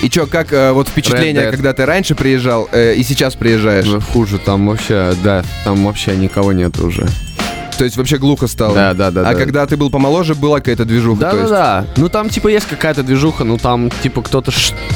И 0.00 0.08
чё, 0.08 0.26
как 0.26 0.50
э, 0.52 0.72
вот 0.72 0.88
впечатление, 0.88 1.42
Red 1.44 1.48
Dead. 1.48 1.50
когда 1.50 1.72
ты 1.74 1.84
раньше 1.84 2.14
приезжал 2.14 2.68
э, 2.72 2.94
и 2.94 3.02
сейчас 3.02 3.34
приезжаешь? 3.34 3.86
Уже 3.86 4.00
Хуже, 4.00 4.38
там 4.38 4.66
вообще, 4.66 5.12
да, 5.22 5.44
там 5.64 5.84
вообще 5.84 6.16
никого 6.16 6.52
нет 6.54 6.78
уже. 6.78 7.06
То 7.82 7.86
есть 7.86 7.96
вообще 7.96 8.16
глухо 8.18 8.46
стало? 8.46 8.74
Да, 8.76 8.94
да, 8.94 9.10
да, 9.10 9.22
А 9.22 9.32
да. 9.32 9.34
когда 9.34 9.66
ты 9.66 9.76
был 9.76 9.90
помоложе, 9.90 10.36
была 10.36 10.58
какая-то 10.58 10.84
движуха? 10.84 11.20
Да, 11.20 11.32
да, 11.32 11.48
да. 11.48 11.84
Ну 11.96 12.08
там 12.08 12.28
типа 12.28 12.46
есть 12.46 12.66
какая-то 12.68 13.02
движуха, 13.02 13.42
ну 13.42 13.58
там 13.58 13.90
типа 14.04 14.22
кто-то 14.22 14.52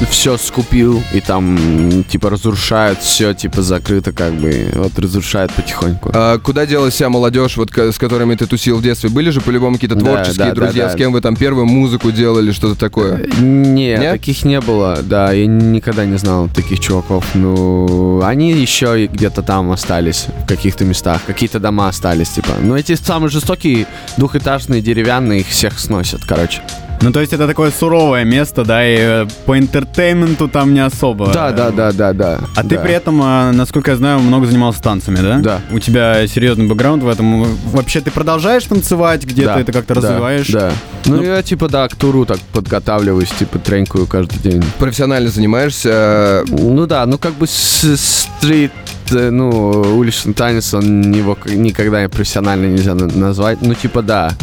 все 0.09 0.37
скупил 0.37 1.03
и 1.11 1.19
там 1.19 2.05
типа 2.09 2.29
разрушает 2.29 2.99
все, 2.99 3.33
типа 3.33 3.61
закрыто 3.61 4.13
как 4.13 4.31
бы, 4.35 4.69
вот 4.73 4.97
разрушает 4.97 5.51
потихоньку. 5.51 6.11
А 6.13 6.39
куда 6.39 6.65
делась 6.65 6.93
вся 6.93 7.09
молодежь, 7.09 7.57
вот 7.57 7.77
с 7.77 7.97
которыми 7.97 8.35
ты 8.35 8.45
тусил 8.45 8.77
в 8.77 8.81
детстве? 8.81 9.09
Были 9.09 9.31
же 9.31 9.41
по-любому 9.41 9.75
какие-то 9.75 9.95
Да, 9.97 10.05
творческие 10.05 10.37
да, 10.37 10.49
да, 10.51 10.55
друзья, 10.55 10.85
да. 10.85 10.93
с 10.93 10.95
кем 10.95 11.11
вы 11.11 11.19
там 11.19 11.35
первую 11.35 11.65
музыку 11.65 12.13
делали, 12.13 12.53
что-то 12.53 12.79
такое? 12.79 13.27
Не, 13.37 13.97
Нет? 13.97 14.13
таких 14.13 14.45
не 14.45 14.61
было, 14.61 14.99
да, 15.03 15.33
я 15.33 15.45
никогда 15.45 16.05
не 16.05 16.17
знал 16.17 16.47
таких 16.55 16.79
чуваков. 16.79 17.25
Ну, 17.35 18.21
они 18.23 18.53
еще 18.53 19.07
где-то 19.07 19.41
там 19.41 19.71
остались, 19.73 20.27
в 20.45 20.47
каких-то 20.47 20.85
местах, 20.85 21.19
какие-то 21.27 21.59
дома 21.59 21.89
остались, 21.89 22.29
типа. 22.29 22.51
Но 22.61 22.76
эти 22.77 22.95
самые 22.95 23.29
жестокие 23.29 23.87
двухэтажные 24.17 24.81
деревянные 24.81 25.41
их 25.41 25.47
всех 25.47 25.79
сносят, 25.79 26.23
короче. 26.25 26.61
Ну, 27.01 27.11
то 27.11 27.19
есть 27.19 27.31
это 27.31 27.45
такое 27.45 27.71
суровое 27.71 28.23
место, 28.23 28.65
да, 28.65 28.85
и 28.85 28.97
э, 28.97 29.27
по 29.45 29.57
интертейменту 29.57 30.47
там 30.47 30.73
не 30.73 30.79
особо. 30.79 31.27
Да, 31.31 31.51
да, 31.51 31.69
да, 31.69 31.91
да, 31.91 32.13
да. 32.13 32.39
А 32.55 32.63
ты 32.63 32.75
да. 32.75 32.81
при 32.81 32.93
этом, 32.93 33.21
э, 33.21 33.51
насколько 33.51 33.91
я 33.91 33.97
знаю, 33.97 34.19
много 34.19 34.47
занимался 34.47 34.81
танцами, 34.81 35.17
да? 35.17 35.37
Да. 35.37 35.61
У 35.71 35.79
тебя 35.79 36.25
серьезный 36.27 36.65
бэкграунд 36.65 37.03
в 37.03 37.07
этом. 37.07 37.45
Вообще 37.71 38.01
ты 38.01 38.09
продолжаешь 38.09 38.63
танцевать, 38.63 39.25
где-то 39.25 39.53
Да, 39.53 39.59
это 39.61 39.71
как-то 39.71 39.93
да, 39.93 40.01
развиваешь? 40.01 40.47
Да. 40.49 40.71
Ну, 41.05 41.17
Ну- 41.17 41.23
я 41.23 41.43
типа, 41.43 41.69
да, 41.69 41.87
к 41.87 41.95
туру 41.95 42.25
так 42.25 42.39
подготавливаюсь, 42.51 43.29
типа, 43.29 43.59
тренькаю 43.59 44.07
каждый 44.07 44.39
день. 44.39 44.63
Профессионально 44.79 45.29
занимаешься? 45.29 46.45
Ну 46.47 46.87
да, 46.87 47.05
ну 47.05 47.19
как 47.19 47.33
бы 47.33 47.45
стрит, 47.47 48.71
э, 48.71 48.86
ну, 49.11 49.97
уличный 49.97 50.33
танец, 50.33 50.73
он 50.73 51.11
его 51.11 51.37
никогда 51.45 52.07
профессионально 52.09 52.67
нельзя 52.67 52.93
на- 52.95 53.07
назвать. 53.07 53.61
Ну, 53.61 53.73
типа, 53.73 54.01
да. 54.01 54.33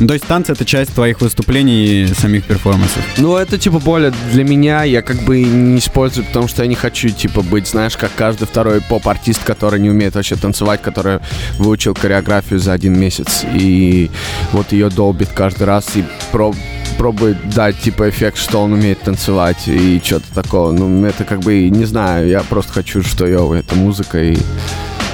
Ну, 0.00 0.08
то 0.08 0.14
есть 0.14 0.26
танцы 0.26 0.50
это 0.50 0.64
часть 0.64 0.92
твоих 0.92 1.20
выступлений 1.20 2.02
и 2.02 2.06
самих 2.14 2.44
перформансов. 2.46 3.00
Ну, 3.16 3.36
это, 3.36 3.58
типа, 3.58 3.78
более 3.78 4.12
для 4.32 4.42
меня, 4.42 4.82
я 4.82 5.02
как 5.02 5.18
бы 5.22 5.40
не 5.42 5.78
использую, 5.78 6.26
потому 6.26 6.48
что 6.48 6.62
я 6.62 6.68
не 6.68 6.74
хочу, 6.74 7.10
типа, 7.10 7.42
быть, 7.42 7.68
знаешь, 7.68 7.96
как 7.96 8.10
каждый 8.16 8.46
второй 8.48 8.80
поп-артист, 8.80 9.44
который 9.44 9.78
не 9.78 9.90
умеет 9.90 10.16
вообще 10.16 10.34
танцевать, 10.34 10.82
который 10.82 11.20
выучил 11.58 11.94
хореографию 11.94 12.58
за 12.58 12.72
один 12.72 12.98
месяц, 12.98 13.44
и 13.54 14.10
вот 14.50 14.72
ее 14.72 14.90
долбит 14.90 15.28
каждый 15.32 15.62
раз 15.64 15.86
и 15.94 16.04
про- 16.32 16.54
пробует 16.98 17.36
дать, 17.54 17.78
типа, 17.78 18.08
эффект, 18.08 18.38
что 18.38 18.62
он 18.62 18.72
умеет 18.72 19.00
танцевать 19.00 19.66
и 19.66 20.00
что-то 20.04 20.32
такого. 20.34 20.72
Ну, 20.72 21.04
это 21.06 21.24
как 21.24 21.40
бы, 21.40 21.68
не 21.68 21.84
знаю, 21.84 22.28
я 22.28 22.40
просто 22.40 22.72
хочу, 22.72 23.02
что, 23.02 23.26
йоу, 23.26 23.52
это 23.52 23.74
музыка, 23.74 24.22
и 24.22 24.36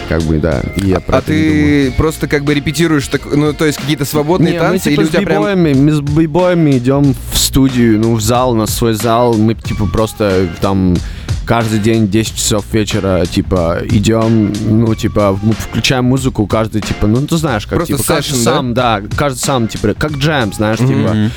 как 0.09 0.23
бы, 0.23 0.39
да, 0.39 0.61
и 0.77 0.89
я 0.89 1.01
А 1.07 1.21
ты 1.21 1.93
просто 1.97 2.27
как 2.27 2.43
бы 2.45 2.53
репетируешь, 2.53 3.07
так, 3.07 3.23
ну, 3.33 3.53
то 3.53 3.65
есть 3.65 3.79
какие-то 3.79 4.05
свободные 4.05 4.55
Не, 4.55 4.59
танцы, 4.59 4.91
мы, 4.91 4.97
типа, 4.97 5.01
или 5.03 5.09
с 5.09 5.11
прям... 5.11 5.25
бибоями, 5.25 5.73
мы 5.73 5.93
с 5.93 6.01
бибоями 6.01 6.79
идем 6.79 7.15
в 7.33 7.39
студию, 7.39 8.01
ну, 8.01 8.17
в 8.17 8.21
зал, 8.21 8.51
у 8.51 8.55
нас 8.57 8.75
свой 8.75 8.95
зал, 8.95 9.35
мы, 9.35 9.55
типа, 9.55 9.87
просто 9.87 10.49
там 10.61 10.97
каждый 11.47 11.79
день 11.79 12.09
10 12.09 12.37
часов 12.37 12.65
вечера, 12.73 13.25
типа, 13.25 13.83
идем, 13.85 14.53
ну, 14.69 14.95
типа, 14.97 15.39
мы 15.43 15.53
включаем 15.53 16.07
музыку, 16.07 16.45
каждый, 16.47 16.81
типа, 16.81 17.07
ну, 17.07 17.25
ты 17.27 17.37
знаешь, 17.37 17.67
как, 17.67 17.79
Просто 17.79 17.97
типа, 17.97 18.07
каждый 18.07 18.33
session, 18.33 18.45
да? 18.45 18.55
сам, 18.55 18.75
да? 18.75 19.03
каждый 19.17 19.39
сам, 19.39 19.69
типа, 19.69 19.95
как 19.95 20.13
джем, 20.13 20.53
знаешь, 20.53 20.79
типа, 20.79 20.91
Мгм. 20.93 21.31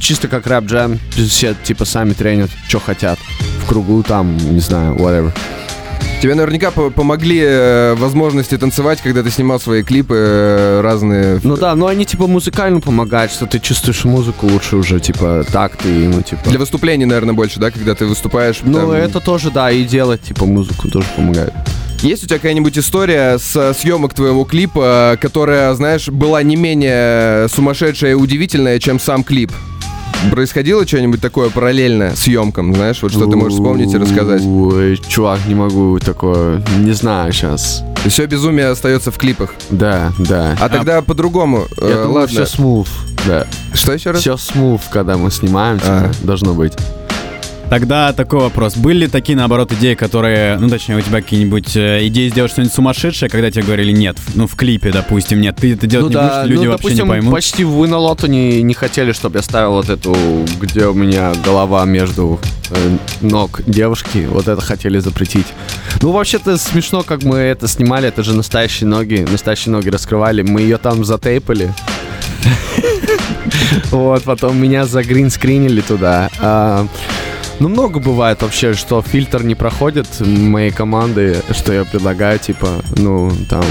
Чисто 0.00 0.26
как 0.28 0.46
рэп-джем, 0.46 0.98
все, 1.28 1.54
типа, 1.62 1.84
сами 1.84 2.12
тренят, 2.12 2.50
что 2.68 2.80
хотят, 2.80 3.18
в 3.62 3.68
кругу 3.68 4.02
там, 4.02 4.36
не 4.36 4.60
знаю, 4.60 4.96
whatever. 4.96 5.32
Тебе 6.20 6.34
наверняка 6.34 6.70
по- 6.70 6.90
помогли 6.90 7.40
э, 7.42 7.94
возможности 7.94 8.58
танцевать, 8.58 9.00
когда 9.02 9.22
ты 9.22 9.30
снимал 9.30 9.58
свои 9.58 9.82
клипы 9.82 10.14
э, 10.14 10.80
разные. 10.82 11.40
Ну 11.42 11.56
да, 11.56 11.74
ну 11.74 11.86
они, 11.86 12.04
типа, 12.04 12.26
музыкально 12.26 12.80
помогают, 12.80 13.32
что 13.32 13.46
ты 13.46 13.58
чувствуешь 13.58 14.04
музыку 14.04 14.46
лучше 14.46 14.76
уже, 14.76 15.00
типа, 15.00 15.46
так 15.50 15.76
ты, 15.76 15.88
ну, 15.88 16.20
типа... 16.20 16.42
Для 16.50 16.58
выступлений, 16.58 17.06
наверное, 17.06 17.32
больше, 17.32 17.58
да, 17.58 17.70
когда 17.70 17.94
ты 17.94 18.04
выступаешь. 18.04 18.60
Ну, 18.62 18.80
там. 18.80 18.90
это 18.90 19.20
тоже, 19.20 19.50
да, 19.50 19.70
и 19.70 19.84
делать, 19.84 20.20
типа, 20.20 20.44
музыку 20.44 20.90
тоже 20.90 21.06
помогает. 21.16 21.54
Есть 22.02 22.24
у 22.24 22.26
тебя 22.26 22.36
какая-нибудь 22.36 22.76
история 22.78 23.38
с 23.38 23.74
съемок 23.74 24.12
твоего 24.12 24.44
клипа, 24.44 25.16
которая, 25.20 25.72
знаешь, 25.72 26.08
была 26.08 26.42
не 26.42 26.56
менее 26.56 27.48
сумасшедшая 27.48 28.12
и 28.12 28.14
удивительная, 28.14 28.78
чем 28.78 29.00
сам 29.00 29.24
клип? 29.24 29.52
Происходило 30.30 30.86
что-нибудь 30.86 31.20
такое 31.20 31.50
параллельно 31.50 32.14
съемкам, 32.14 32.74
знаешь, 32.74 33.02
вот 33.02 33.12
что 33.12 33.26
ты 33.26 33.36
можешь 33.36 33.54
вспомнить 33.54 33.92
и 33.94 33.96
рассказать? 33.96 34.42
Ой, 34.44 35.00
чувак, 35.08 35.40
не 35.46 35.54
могу 35.54 35.98
такое, 35.98 36.62
не 36.78 36.92
знаю 36.92 37.32
сейчас. 37.32 37.82
Все 38.06 38.26
безумие 38.26 38.68
остается 38.68 39.10
в 39.10 39.18
клипах. 39.18 39.54
Да, 39.70 40.12
да. 40.18 40.56
А 40.60 40.68
тогда 40.68 41.02
по-другому. 41.02 41.66
Я 41.80 41.86
э, 41.86 41.92
думаю, 41.92 42.12
ладно. 42.12 42.28
все 42.28 42.46
смув, 42.46 42.88
да. 43.26 43.46
Что 43.74 43.92
еще 43.92 44.10
раз? 44.10 44.20
Все 44.20 44.36
смув, 44.36 44.82
когда 44.90 45.16
мы 45.16 45.30
снимаем, 45.30 45.80
А. 45.86 46.10
должно 46.22 46.54
быть. 46.54 46.74
Тогда 47.70 48.12
такой 48.12 48.40
вопрос. 48.40 48.76
Были 48.76 49.02
ли 49.02 49.06
такие, 49.06 49.38
наоборот, 49.38 49.70
идеи, 49.72 49.94
которые, 49.94 50.58
ну, 50.58 50.68
точнее, 50.68 50.96
у 50.96 51.00
тебя 51.00 51.22
какие-нибудь 51.22 51.76
э, 51.76 52.04
идеи 52.08 52.28
сделать 52.28 52.50
что-нибудь 52.50 52.74
сумасшедшее, 52.74 53.30
когда 53.30 53.48
тебе 53.48 53.62
говорили 53.62 53.92
нет, 53.92 54.16
ну, 54.34 54.48
в 54.48 54.56
клипе, 54.56 54.90
допустим, 54.90 55.40
нет, 55.40 55.54
ты 55.54 55.74
это 55.74 55.86
делать 55.86 56.12
не 56.12 56.20
будешь, 56.20 56.46
люди 56.46 56.64
ну, 56.64 56.70
вообще 56.72 56.82
допустим, 56.82 57.04
не 57.04 57.10
поймут. 57.10 57.32
почти 57.32 57.62
вы 57.62 57.86
на 57.86 57.98
лоту 57.98 58.26
не, 58.26 58.60
не 58.62 58.74
хотели, 58.74 59.12
чтобы 59.12 59.38
я 59.38 59.42
ставил 59.44 59.74
вот 59.74 59.88
эту, 59.88 60.16
где 60.60 60.86
у 60.86 60.94
меня 60.94 61.32
голова 61.44 61.84
между 61.84 62.40
э, 62.70 62.96
ног 63.20 63.62
девушки, 63.64 64.26
вот 64.28 64.48
это 64.48 64.60
хотели 64.60 64.98
запретить. 64.98 65.46
Ну, 66.02 66.10
вообще-то 66.10 66.58
смешно, 66.58 67.04
как 67.04 67.22
мы 67.22 67.36
это 67.36 67.68
снимали, 67.68 68.08
это 68.08 68.24
же 68.24 68.34
настоящие 68.34 68.88
ноги, 68.88 69.24
настоящие 69.30 69.70
ноги 69.70 69.90
раскрывали, 69.90 70.42
мы 70.42 70.62
ее 70.62 70.76
там 70.76 71.04
затейпали. 71.04 71.72
Вот, 73.90 74.22
потом 74.24 74.60
меня 74.60 74.84
загринскринили 74.84 75.80
туда. 75.80 76.28
Ну, 77.60 77.68
много 77.68 78.00
бывает 78.00 78.40
вообще, 78.40 78.72
что 78.72 79.02
фильтр 79.02 79.42
не 79.44 79.54
проходит 79.54 80.06
моей 80.20 80.70
команды, 80.70 81.36
что 81.50 81.74
я 81.74 81.84
предлагаю, 81.84 82.38
типа, 82.38 82.82
ну, 82.96 83.30
там, 83.48 83.62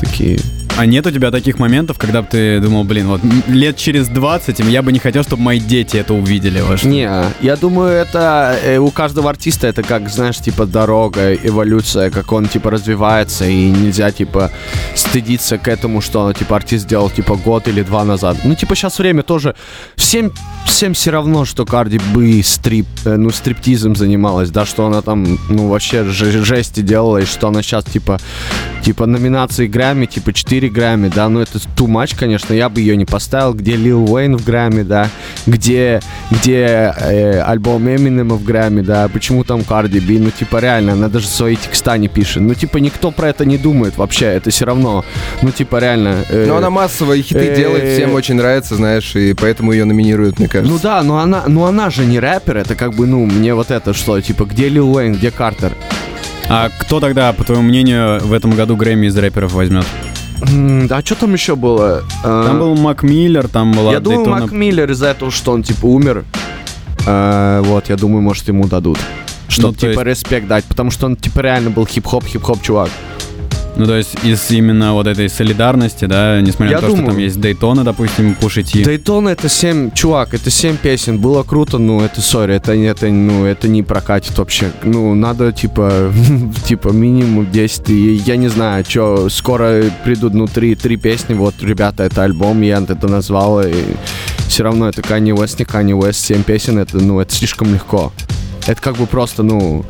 такие... 0.00 0.40
А 0.78 0.86
нет 0.86 1.04
у 1.08 1.10
тебя 1.10 1.32
таких 1.32 1.58
моментов, 1.58 1.98
когда 1.98 2.22
бы 2.22 2.28
ты 2.30 2.60
думал, 2.60 2.84
блин, 2.84 3.08
вот 3.08 3.20
лет 3.48 3.76
через 3.76 4.06
20 4.06 4.60
я 4.60 4.80
бы 4.80 4.92
не 4.92 5.00
хотел, 5.00 5.24
чтобы 5.24 5.42
мои 5.42 5.58
дети 5.58 5.96
это 5.96 6.14
увидели. 6.14 6.60
Вот 6.60 6.84
Не, 6.84 7.10
я 7.40 7.56
думаю, 7.56 7.90
это 7.90 8.56
э, 8.64 8.78
у 8.78 8.92
каждого 8.92 9.28
артиста 9.28 9.66
это 9.66 9.82
как, 9.82 10.08
знаешь, 10.08 10.38
типа 10.38 10.66
дорога, 10.66 11.34
эволюция, 11.34 12.10
как 12.10 12.30
он 12.30 12.46
типа 12.46 12.70
развивается, 12.70 13.44
и 13.44 13.70
нельзя 13.70 14.12
типа 14.12 14.52
стыдиться 14.94 15.58
к 15.58 15.66
этому, 15.66 16.00
что 16.00 16.32
типа 16.32 16.54
артист 16.54 16.84
сделал 16.84 17.10
типа 17.10 17.34
год 17.34 17.66
или 17.66 17.82
два 17.82 18.04
назад. 18.04 18.36
Ну 18.44 18.54
типа 18.54 18.76
сейчас 18.76 19.00
время 19.00 19.24
тоже 19.24 19.56
всем 19.96 20.32
всем 20.64 20.94
все 20.94 21.10
равно, 21.10 21.44
что 21.44 21.66
Карди 21.66 21.98
бы 22.14 22.40
стрип, 22.44 22.86
э, 23.04 23.16
ну 23.16 23.30
стриптизом 23.30 23.96
занималась, 23.96 24.50
да, 24.50 24.64
что 24.64 24.86
она 24.86 25.02
там 25.02 25.38
ну 25.48 25.66
вообще 25.66 26.04
же- 26.04 26.44
жести 26.44 26.82
делала 26.82 27.18
и 27.18 27.24
что 27.24 27.48
она 27.48 27.62
сейчас 27.62 27.84
типа 27.84 28.20
типа 28.82 29.06
номинации 29.06 29.66
Грэмми, 29.66 30.06
типа 30.06 30.32
4 30.32 30.68
Грэмми, 30.68 31.08
да, 31.14 31.28
ну 31.28 31.40
это 31.40 31.58
too 31.76 31.86
much, 31.86 32.16
конечно, 32.18 32.54
я 32.54 32.68
бы 32.68 32.80
ее 32.80 32.96
не 32.96 33.04
поставил, 33.04 33.52
где 33.54 33.76
Лил 33.76 34.10
Уэйн 34.10 34.36
в 34.36 34.44
Грэмми, 34.44 34.82
да, 34.82 35.08
где, 35.46 36.00
где 36.30 36.94
э, 36.98 37.40
альбом 37.40 37.86
Эминема 37.88 38.36
в 38.36 38.44
Грэмми, 38.44 38.80
да, 38.82 39.08
почему 39.08 39.44
там 39.44 39.62
Карди 39.64 39.98
Би, 40.00 40.18
ну 40.18 40.30
типа 40.30 40.58
реально, 40.58 40.92
она 40.92 41.08
даже 41.08 41.26
свои 41.26 41.56
текста 41.56 41.96
не 41.98 42.08
пишет, 42.08 42.42
ну 42.42 42.54
типа 42.54 42.78
никто 42.78 43.10
про 43.10 43.28
это 43.28 43.44
не 43.44 43.58
думает 43.58 43.96
вообще, 43.98 44.26
это 44.26 44.50
все 44.50 44.64
равно, 44.64 45.04
ну 45.42 45.50
типа 45.50 45.78
реально. 45.80 46.24
э, 46.30 46.46
Но 46.46 46.56
она 46.56 46.70
массовые 46.70 47.22
хиты 47.22 47.40
э, 47.46 47.56
делает, 47.56 47.94
всем 47.94 48.14
очень 48.14 48.36
нравится, 48.36 48.76
знаешь, 48.76 49.14
и 49.16 49.34
поэтому 49.34 49.72
ее 49.72 49.84
номинируют, 49.84 50.38
мне 50.38 50.48
кажется. 50.48 50.72
ну 50.72 50.78
да, 50.82 51.02
но 51.02 51.18
она, 51.18 51.44
но 51.46 51.66
она 51.66 51.90
же 51.90 52.06
не 52.06 52.18
рэпер, 52.20 52.56
это 52.56 52.74
как 52.74 52.94
бы, 52.94 53.06
ну, 53.06 53.26
мне 53.26 53.54
вот 53.54 53.70
это 53.70 53.92
что, 53.92 54.20
типа, 54.20 54.44
где 54.44 54.68
Лил 54.68 54.94
Уэйн, 54.94 55.14
где 55.14 55.30
Картер? 55.30 55.72
А 56.50 56.70
кто 56.70 56.98
тогда, 56.98 57.32
по 57.32 57.44
твоему 57.44 57.64
мнению, 57.64 58.20
в 58.20 58.32
этом 58.32 58.52
году 58.52 58.74
Грэмми 58.76 59.06
из 59.06 59.16
рэперов 59.16 59.52
возьмет? 59.52 59.86
Да, 60.40 61.02
что 61.04 61.14
там 61.16 61.34
еще 61.34 61.56
было? 61.56 62.02
Там 62.22 62.58
был 62.58 62.74
Мак 62.76 63.02
Миллер, 63.02 63.48
там 63.48 63.72
была 63.72 63.92
Я 63.92 64.00
думаю, 64.00 64.28
Мак 64.28 64.52
Миллер 64.52 64.90
из-за 64.90 65.08
этого, 65.08 65.30
что 65.30 65.52
он 65.52 65.62
типа 65.62 65.86
умер. 65.86 66.24
э, 67.06 67.62
вот, 67.64 67.88
я 67.88 67.96
думаю, 67.96 68.22
может, 68.22 68.48
ему 68.48 68.66
дадут. 68.66 68.98
Чтобы, 69.48 69.68
Ну, 69.68 69.74
типа, 69.74 70.00
респект 70.02 70.46
дать, 70.46 70.64
потому 70.64 70.90
что 70.90 71.06
он, 71.06 71.16
типа, 71.16 71.40
реально 71.40 71.70
был 71.70 71.86
хип-хоп, 71.86 72.24
хип-хоп 72.24 72.62
чувак. 72.62 72.90
Ну, 73.78 73.86
то 73.86 73.96
есть 73.96 74.16
из 74.24 74.50
именно 74.50 74.92
вот 74.92 75.06
этой 75.06 75.28
солидарности, 75.28 76.06
да, 76.06 76.40
несмотря 76.40 76.72
Я 76.72 76.76
на 76.76 76.80
то, 76.80 76.88
что 76.88 76.96
думаю. 76.96 77.12
там 77.12 77.18
есть 77.18 77.40
Дейтона, 77.40 77.84
допустим, 77.84 78.34
Пушити. 78.34 78.82
Дейтон 78.82 79.28
это 79.28 79.48
7, 79.48 79.92
чувак, 79.92 80.34
это 80.34 80.50
7 80.50 80.76
песен, 80.76 81.18
было 81.18 81.44
круто, 81.44 81.78
ну, 81.78 82.00
это, 82.00 82.20
сори, 82.20 82.54
это, 82.56 82.72
это, 82.72 83.06
ну, 83.06 83.44
это 83.44 83.68
не 83.68 83.84
прокатит 83.84 84.36
вообще. 84.36 84.72
Ну, 84.82 85.14
надо, 85.14 85.52
типа, 85.52 86.12
типа, 86.66 86.88
минимум 86.88 87.48
10, 87.48 87.90
и 87.90 88.14
я 88.14 88.34
не 88.36 88.48
знаю, 88.48 88.84
что, 88.88 89.28
скоро 89.28 89.84
придут, 90.04 90.34
ну, 90.34 90.46
три, 90.48 90.74
три 90.74 90.96
песни, 90.96 91.34
вот, 91.34 91.54
ребята, 91.60 92.02
это 92.02 92.24
альбом, 92.24 92.62
я 92.62 92.78
это 92.78 93.06
назвал, 93.06 93.62
и 93.62 93.72
все 94.48 94.64
равно 94.64 94.88
это 94.88 95.02
Kanye 95.02 95.36
West, 95.36 95.56
не 95.60 95.64
Kanye 95.64 95.96
West, 95.96 96.26
7 96.26 96.42
песен, 96.42 96.78
это, 96.78 96.98
ну, 96.98 97.20
это 97.20 97.32
слишком 97.32 97.72
легко. 97.72 98.12
Это 98.66 98.82
как 98.82 98.96
бы 98.96 99.06
просто, 99.06 99.44
ну, 99.44 99.84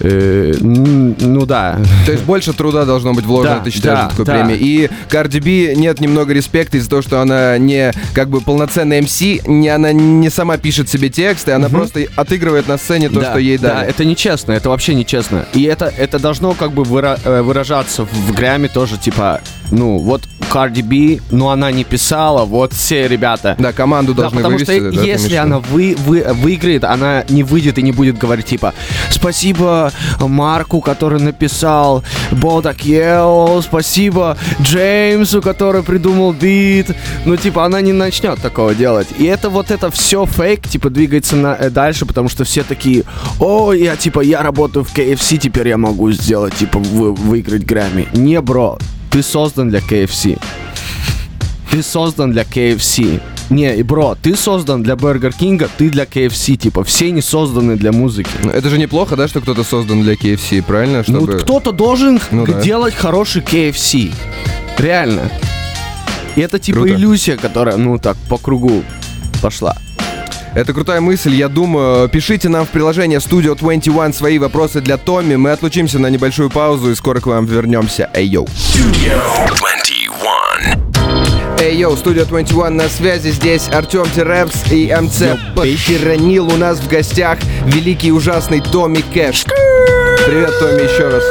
э, 0.00 0.52
ну 0.60 1.46
да, 1.46 1.78
То 2.06 2.12
есть 2.12 2.24
больше 2.24 2.52
труда 2.52 2.84
должно 2.84 3.12
быть 3.14 3.24
вложено, 3.24 3.56
Да, 3.56 3.64
ты 3.64 3.70
считаешь, 3.70 3.98
да, 4.00 4.06
в 4.08 4.10
такой 4.10 4.24
да. 4.24 4.32
премии. 4.44 4.56
И 4.58 4.90
Карди 5.08 5.40
Би 5.40 5.72
нет 5.76 6.00
немного 6.00 6.32
респекта 6.32 6.76
из-за 6.76 6.90
того, 6.90 7.02
что 7.02 7.20
она 7.20 7.58
не 7.58 7.92
как 8.14 8.28
бы 8.28 8.40
полноценная 8.40 9.02
МС, 9.02 9.20
не, 9.20 9.68
она 9.68 9.92
не 9.92 10.30
сама 10.30 10.56
пишет 10.58 10.88
себе 10.88 11.08
тексты, 11.08 11.52
она 11.52 11.68
просто 11.68 12.06
отыгрывает 12.16 12.68
на 12.68 12.78
сцене 12.78 13.08
то, 13.08 13.20
да, 13.20 13.30
что 13.30 13.38
ей 13.38 13.58
да, 13.58 13.74
дали. 13.74 13.88
это 13.90 14.04
нечестно, 14.04 14.52
это 14.52 14.68
вообще 14.68 14.94
нечестно. 14.94 15.46
И 15.54 15.62
это, 15.64 15.92
это 15.96 16.18
должно 16.18 16.52
как 16.54 16.72
бы 16.72 16.82
выра- 16.82 17.18
э, 17.24 17.42
выражаться 17.42 18.04
в 18.04 18.32
Грэмми 18.32 18.68
тоже, 18.68 18.96
типа, 18.98 19.40
ну, 19.70 19.98
вот 19.98 20.22
Карди 20.50 20.80
Би, 20.80 21.20
но 21.30 21.50
она 21.50 21.70
не 21.70 21.84
писала, 21.84 22.44
вот 22.46 22.72
все 22.72 23.06
ребята. 23.06 23.54
Да, 23.58 23.72
команду 23.72 24.14
Да, 24.14 24.22
должны 24.22 24.38
потому 24.38 24.54
вывести. 24.54 24.78
что 24.78 24.92
да, 24.92 25.02
если 25.02 25.34
она 25.34 25.58
вы, 25.58 25.94
вы, 26.06 26.24
выиграет, 26.32 26.84
она 26.84 27.24
не 27.28 27.42
выйдет 27.42 27.78
и 27.78 27.82
не 27.82 27.92
будет 27.92 28.16
говорить 28.16 28.46
типа 28.46 28.72
«Спасибо 29.10 29.92
Марку, 30.20 30.80
который 30.80 31.20
написал 31.20 32.02
Бодак 32.30 32.86
Йелл, 32.86 33.60
спасибо 33.62 34.38
Джеймсу, 34.62 35.42
который 35.42 35.82
придумал 35.82 36.32
бит». 36.32 36.94
Ну, 37.26 37.36
типа, 37.36 37.66
она 37.66 37.82
не 37.82 37.92
начнет 37.92 38.40
такого 38.40 38.74
делать. 38.74 39.08
И 39.18 39.24
это 39.24 39.50
вот 39.50 39.70
это 39.70 39.90
все 39.90 40.24
фейк, 40.24 40.66
типа, 40.66 40.88
двигается 40.88 41.36
на, 41.36 41.54
э, 41.58 41.68
дальше, 41.68 42.06
потому 42.06 42.30
что 42.30 42.44
все 42.44 42.62
такие 42.62 43.04
«О, 43.38 43.72
я, 43.74 43.96
типа, 43.96 44.20
я 44.20 44.42
работаю 44.42 44.84
в 44.84 44.96
KFC, 44.96 45.36
теперь 45.36 45.68
я 45.68 45.76
могу 45.76 46.10
сделать, 46.12 46.54
типа, 46.54 46.78
вы- 46.78 47.12
выиграть 47.12 47.64
Грэмми». 47.66 48.08
Не, 48.14 48.40
бро, 48.40 48.78
ты 49.10 49.22
создан 49.22 49.70
для 49.70 49.80
KFC. 49.80 50.38
Ты 51.70 51.82
создан 51.82 52.32
для 52.32 52.42
KFC. 52.42 53.20
Не, 53.50 53.76
и 53.76 53.82
бро, 53.82 54.14
ты 54.20 54.36
создан 54.36 54.82
для 54.82 54.94
Бургер 54.96 55.32
Кинга, 55.32 55.68
ты 55.78 55.88
для 55.88 56.04
KFC, 56.04 56.56
типа, 56.56 56.84
все 56.84 57.10
не 57.10 57.22
созданы 57.22 57.76
для 57.76 57.92
музыки. 57.92 58.30
Ну, 58.42 58.50
Это 58.50 58.68
же 58.68 58.78
неплохо, 58.78 59.16
да, 59.16 59.26
что 59.26 59.40
кто-то 59.40 59.64
создан 59.64 60.02
для 60.02 60.14
KFC, 60.14 60.62
правильно? 60.62 61.02
Ну, 61.06 61.20
Чтобы... 61.22 61.38
кто-то 61.38 61.72
должен 61.72 62.20
Ну 62.30 62.46
да. 62.46 62.60
делать 62.60 62.94
хороший 62.94 63.40
KFC. 63.40 64.12
Реально. 64.76 65.30
И 66.36 66.40
это 66.42 66.58
типа 66.58 66.80
Круто. 66.80 66.94
иллюзия, 66.94 67.36
которая, 67.36 67.76
ну, 67.78 67.98
так, 67.98 68.16
по 68.28 68.36
кругу 68.36 68.84
пошла. 69.40 69.76
Это 70.54 70.72
крутая 70.72 71.00
мысль, 71.00 71.34
я 71.34 71.48
думаю. 71.48 72.08
Пишите 72.08 72.48
нам 72.48 72.66
в 72.66 72.70
приложение 72.70 73.18
Studio 73.18 73.56
21 73.56 74.12
свои 74.12 74.38
вопросы 74.38 74.80
для 74.80 74.96
Томми. 74.96 75.36
Мы 75.36 75.50
отлучимся 75.52 75.98
на 75.98 76.08
небольшую 76.08 76.50
паузу 76.50 76.90
и 76.90 76.94
скоро 76.94 77.20
к 77.20 77.26
вам 77.26 77.46
вернемся. 77.46 78.10
Эй, 78.14 78.26
yo. 78.26 78.46
Studio 78.46 79.20
21. 79.58 80.08
Эй, 81.60 81.76
yo, 81.76 81.94
Studio 81.94 82.24
21 82.24 82.76
на 82.76 82.88
связи. 82.88 83.30
Здесь 83.30 83.68
Артем 83.68 84.06
Терепс 84.14 84.70
и 84.70 84.94
MC 84.98 85.38
Похоронил. 85.54 86.46
У 86.48 86.56
нас 86.56 86.78
в 86.78 86.88
гостях 86.88 87.38
великий 87.66 88.08
и 88.08 88.12
ужасный 88.12 88.60
Томми 88.60 89.04
Кэш. 89.12 89.44
Привет, 90.26 90.58
Томми, 90.58 90.82
еще 90.82 91.08
раз. 91.08 91.24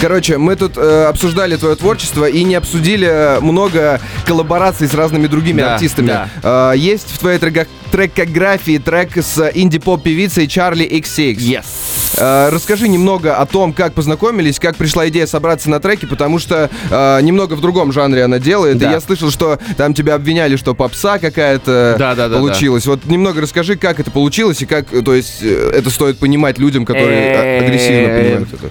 Короче, 0.00 0.38
мы 0.38 0.54
тут 0.54 0.76
э, 0.76 1.06
обсуждали 1.06 1.56
твое 1.56 1.74
творчество 1.74 2.24
и 2.28 2.44
не 2.44 2.54
обсудили 2.54 3.40
много 3.40 4.00
коллабораций 4.26 4.86
с 4.86 4.94
разными 4.94 5.26
другими 5.26 5.60
Да, 5.60 5.74
артистами. 5.74 6.06
да. 6.06 6.72
Э, 6.72 6.76
есть 6.76 7.10
в 7.10 7.18
твоей 7.18 7.38
трека- 7.40 7.66
трекографии 7.90 8.78
трек 8.78 9.16
с 9.16 9.50
инди-поп 9.54 10.04
певицей 10.04 10.46
Charli 10.46 10.86
XCX. 10.86 11.34
Yes. 11.36 11.64
Э, 12.16 12.48
расскажи 12.50 12.86
немного 12.86 13.36
о 13.36 13.44
том, 13.46 13.72
как 13.72 13.92
познакомились, 13.94 14.60
как 14.60 14.76
пришла 14.76 15.08
идея 15.08 15.26
собраться 15.26 15.68
на 15.68 15.80
треке, 15.80 16.06
потому 16.06 16.38
что 16.38 16.70
э, 16.90 17.18
немного 17.22 17.54
в 17.54 17.60
другом 17.60 17.90
жанре 17.92 18.22
она 18.22 18.38
делает. 18.38 18.78
Да. 18.78 18.90
И 18.90 18.92
я 18.92 19.00
слышал, 19.00 19.32
что 19.32 19.58
там 19.76 19.94
тебя 19.94 20.14
обвиняли, 20.14 20.54
что 20.54 20.74
попса 20.76 21.18
какая-то 21.18 21.96
Да, 21.98 22.14
да, 22.14 22.28
да, 22.28 22.38
получилась. 22.38 22.86
Вот 22.86 23.04
немного 23.06 23.40
расскажи, 23.40 23.74
как 23.74 23.98
это 23.98 24.12
получилось 24.12 24.62
и 24.62 24.66
как, 24.66 24.92
э, 24.94 25.02
то 25.02 25.12
есть, 25.12 25.38
э, 25.42 25.72
это 25.74 25.90
стоит 25.90 26.18
понимать 26.18 26.58
людям, 26.58 26.86
которые 26.86 27.36
а- 27.36 27.64
агрессивно 27.64 28.06
Э, 28.12 28.22
понимают 28.22 28.48
это. 28.52 28.70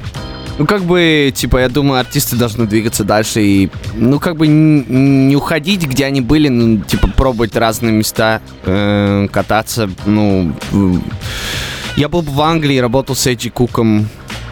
Ну, 0.58 0.66
как 0.66 0.84
бы, 0.84 1.32
типа, 1.36 1.58
я 1.58 1.70
думаю, 1.70 2.00
артисты 2.00 2.36
должны 2.36 2.66
двигаться 2.66 3.04
дальше 3.04 3.42
и, 3.44 3.70
ну, 3.94 4.20
как 4.20 4.38
бы, 4.38 4.48
не 4.48 5.36
уходить, 5.36 5.86
где 5.86 6.06
они 6.06 6.22
были, 6.22 6.48
ну, 6.48 6.80
типа, 6.80 7.10
пробовать 7.10 7.56
разные 7.56 7.94
места, 7.94 8.42
э, 8.64 9.28
кататься, 9.32 9.90
ну... 10.06 10.54
Я 11.96 12.10
был 12.10 12.22
в 12.22 12.42
Англии, 12.42 12.78
работал 12.78 13.16
с 13.16 13.26
A. 13.26 13.38
G. 13.38 13.50
Куком, 13.50 14.08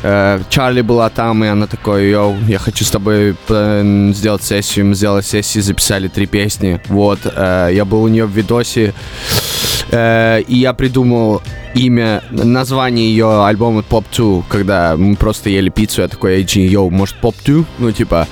э, 0.06 0.40
Чарли 0.50 0.82
была 0.82 1.10
там, 1.10 1.44
и 1.44 1.48
она 1.48 1.68
такой, 1.68 2.10
yo, 2.10 2.36
я 2.48 2.60
хочу 2.60 2.84
с 2.84 2.92
тобой 2.92 3.36
э, 3.50 4.12
сделать 4.14 4.44
сессию. 4.44 4.86
Мы 4.86 4.96
сделали 4.96 5.22
сессию, 5.22 5.64
записали 5.64 6.08
три 6.08 6.26
песни. 6.28 6.80
Вот, 6.88 7.20
э, 7.24 7.70
я 7.74 7.86
был 7.86 8.04
у 8.04 8.08
нее 8.08 8.26
в 8.26 8.32
видосе, 8.32 8.94
э, 9.96 10.42
и 10.42 10.58
я 10.58 10.74
придумал 10.74 11.42
имя, 11.74 12.24
название 12.32 13.10
ее 13.10 13.46
альбома 13.46 13.84
Pop 13.90 14.06
2, 14.16 14.44
когда 14.50 14.96
мы 14.98 15.16
просто 15.16 15.50
ели 15.50 15.70
пиццу, 15.70 16.02
я 16.02 16.08
такой, 16.08 16.42
AG, 16.42 16.60
yo, 16.60 16.90
может 16.90 17.16
Pop 17.22 17.36
2? 17.46 17.66
Ну, 17.80 17.92
типа, 17.92 18.28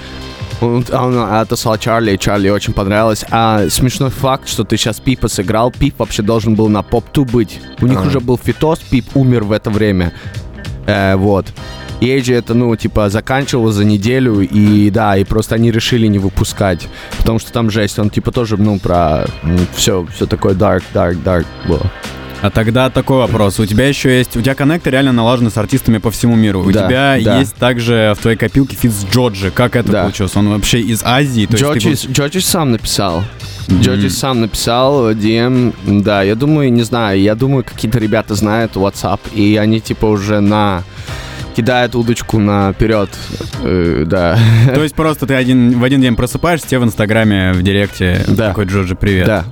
Он, 0.61 0.85
он 0.91 1.17
отослал 1.17 1.77
Чарли, 1.77 2.13
и 2.13 2.17
Чарли 2.19 2.49
очень 2.49 2.73
понравилось. 2.73 3.25
А 3.31 3.67
смешной 3.69 4.09
факт, 4.09 4.47
что 4.47 4.63
ты 4.63 4.77
сейчас 4.77 4.99
Пипа 4.99 5.27
сыграл, 5.27 5.71
Пип 5.71 5.99
вообще 5.99 6.21
должен 6.21 6.55
был 6.55 6.69
на 6.69 6.83
поп-ту 6.83 7.25
быть. 7.25 7.59
У 7.81 7.87
них 7.87 8.05
уже 8.05 8.19
был 8.19 8.37
фитос, 8.37 8.79
Пип 8.79 9.05
умер 9.15 9.43
в 9.43 9.51
это 9.51 9.69
время. 9.69 10.13
Э, 10.85 11.15
вот. 11.15 11.47
A.G. 12.09 12.33
это, 12.33 12.53
ну, 12.53 12.75
типа, 12.75 13.09
заканчивал 13.09 13.71
за 13.71 13.85
неделю, 13.85 14.41
и 14.41 14.89
да, 14.89 15.17
и 15.17 15.23
просто 15.23 15.55
они 15.55 15.71
решили 15.71 16.07
не 16.07 16.19
выпускать. 16.19 16.87
Потому 17.17 17.39
что 17.39 17.51
там 17.51 17.69
жесть, 17.69 17.99
он, 17.99 18.09
типа, 18.09 18.31
тоже, 18.31 18.57
ну, 18.57 18.79
про 18.79 19.25
все, 19.75 20.05
все 20.15 20.25
такое 20.25 20.53
dark, 20.53 20.83
dark, 20.93 21.21
dark 21.23 21.45
было. 21.67 21.89
А 22.41 22.49
тогда 22.49 22.89
такой 22.89 23.19
вопрос. 23.19 23.57
У 23.61 23.65
тебя 23.65 23.87
еще 23.87 24.17
есть... 24.17 24.35
У 24.35 24.41
тебя 24.41 24.53
коннекты 24.53 24.89
реально 24.89 25.13
налажены 25.13 25.49
с 25.49 25.57
артистами 25.57 25.99
по 25.99 26.11
всему 26.11 26.35
миру. 26.35 26.59
У 26.65 26.71
Да, 26.73 26.87
тебя 26.87 27.17
да. 27.23 27.39
есть 27.39 27.55
также 27.55 28.13
в 28.17 28.21
твоей 28.21 28.35
копилке 28.35 28.75
фит 28.75 28.91
с 28.91 29.05
Джоджи. 29.05 29.49
Как 29.49 29.77
это 29.77 29.89
Да. 29.89 30.01
получилось? 30.01 30.35
Он 30.35 30.49
вообще 30.49 30.81
из 30.81 31.03
Азии? 31.05 31.45
То 31.45 31.55
есть 31.55 32.05
ты 32.05 32.11
Джорджис 32.11 32.45
сам 32.45 32.71
написал. 32.71 33.23
Джорджис 33.69 34.17
сам 34.17 34.41
написал 34.41 35.11
DM, 35.11 35.73
да, 36.03 36.21
я 36.21 36.35
думаю, 36.35 36.69
не 36.73 36.81
знаю, 36.83 37.21
я 37.21 37.33
думаю, 37.35 37.63
какие-то 37.63 37.97
ребята 37.97 38.35
знают 38.35 38.73
WhatsApp, 38.75 39.21
и 39.33 39.55
они 39.55 39.79
типа 39.79 40.07
уже 40.07 40.41
на 40.41 40.83
кидают 41.55 41.95
удочку 41.95 42.39
наперед, 42.39 43.09
э, 43.63 44.03
да. 44.05 44.37
То 44.73 44.83
есть 44.83 44.95
просто 44.95 45.25
ты 45.27 45.35
один, 45.35 45.79
в 45.79 45.83
один 45.83 46.01
день 46.01 46.15
просыпаешься, 46.15 46.67
тебе 46.67 46.79
в 46.79 46.83
Инстаграме, 46.85 47.53
в 47.53 47.61
Директе 47.61 48.21
Да. 48.27 48.49
такой 48.49 48.65
Джоджи, 48.65 48.95
привет. 48.95 49.25
Да, 49.27 49.45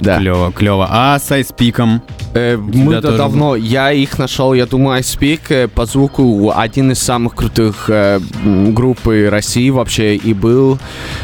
да. 0.00 0.18
Клево, 0.18 0.52
клево. 0.52 0.86
А 0.90 1.18
с 1.18 1.30
Айспиком? 1.30 2.02
Э, 2.34 2.56
мы 2.56 3.00
да 3.00 3.16
давно, 3.16 3.56
я 3.56 3.92
их 3.92 4.18
нашел, 4.18 4.54
я 4.54 4.66
думаю, 4.66 5.00
iSpeak 5.00 5.40
э, 5.48 5.68
по 5.68 5.86
звуку 5.86 6.52
один 6.54 6.92
из 6.92 6.98
самых 6.98 7.34
крутых 7.34 7.88
э, 7.88 8.20
группы 8.44 9.28
России 9.30 9.70
вообще 9.70 10.16
и 10.16 10.34
был, 10.34 10.78